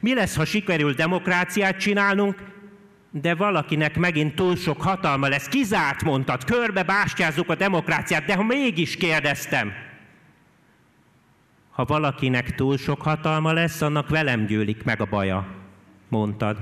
[0.00, 2.53] Mi lesz, ha sikerül demokráciát csinálnunk,
[3.20, 5.48] de valakinek megint túl sok hatalma lesz.
[5.48, 9.72] Kizárt mondtad, körbe bástyázzuk a demokráciát, de ha mégis kérdeztem,
[11.70, 15.46] ha valakinek túl sok hatalma lesz, annak velem gyűlik meg a baja,
[16.08, 16.56] mondtad.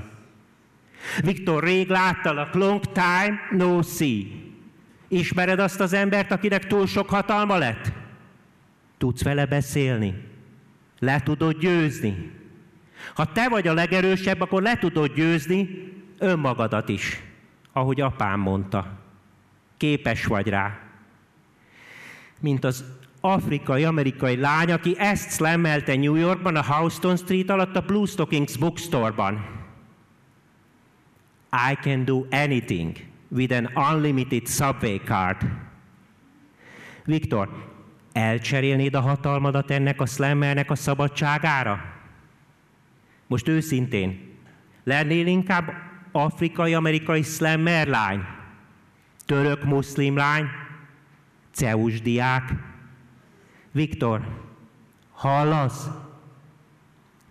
[1.23, 4.23] Viktor, rég láttalak, long time no see.
[5.09, 7.93] Ismered azt az embert, akinek túl sok hatalma lett?
[8.99, 10.15] Tudsz vele beszélni?
[10.99, 12.31] Le tudod győzni?
[13.15, 15.91] Ha te vagy a legerősebb, akkor le tudod győzni
[16.23, 17.23] önmagadat is,
[17.73, 18.99] ahogy apám mondta.
[19.77, 20.79] Képes vagy rá.
[22.41, 22.85] Mint az
[23.21, 29.35] afrikai-amerikai lány, aki ezt slammelte New Yorkban, a Houston Street alatt a Blue Stockings bookstore-ban.
[31.71, 32.97] I can do anything
[33.29, 35.37] with an unlimited subway card.
[37.05, 37.49] Viktor,
[38.13, 41.81] elcserélnéd a hatalmadat ennek a slammernek a szabadságára?
[43.27, 44.37] Most őszintén,
[44.85, 45.73] lennél inkább
[46.13, 48.25] afrikai-amerikai slammer lány,
[49.27, 50.47] török muszlim lány,
[51.51, 52.53] ceus diák.
[53.71, 54.21] Viktor,
[55.13, 55.89] hallasz?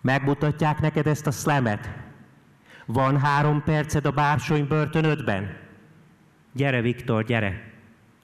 [0.00, 1.90] Megmutatják neked ezt a szlemet?
[2.86, 5.56] Van három perced a bársony börtönödben?
[6.52, 7.70] Gyere, Viktor, gyere!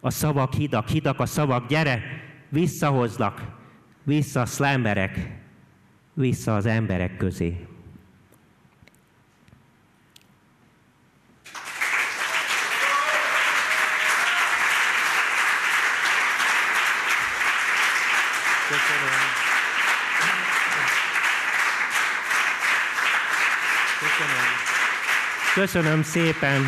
[0.00, 2.26] A szavak hidak, hidak a szavak, gyere!
[2.48, 3.42] visszahozlak,
[4.02, 5.18] vissza a szlemberek,
[6.14, 7.66] vissza az emberek közé.
[18.68, 19.46] Köszönöm.
[25.58, 26.02] Köszönöm.
[26.02, 26.62] Szépen.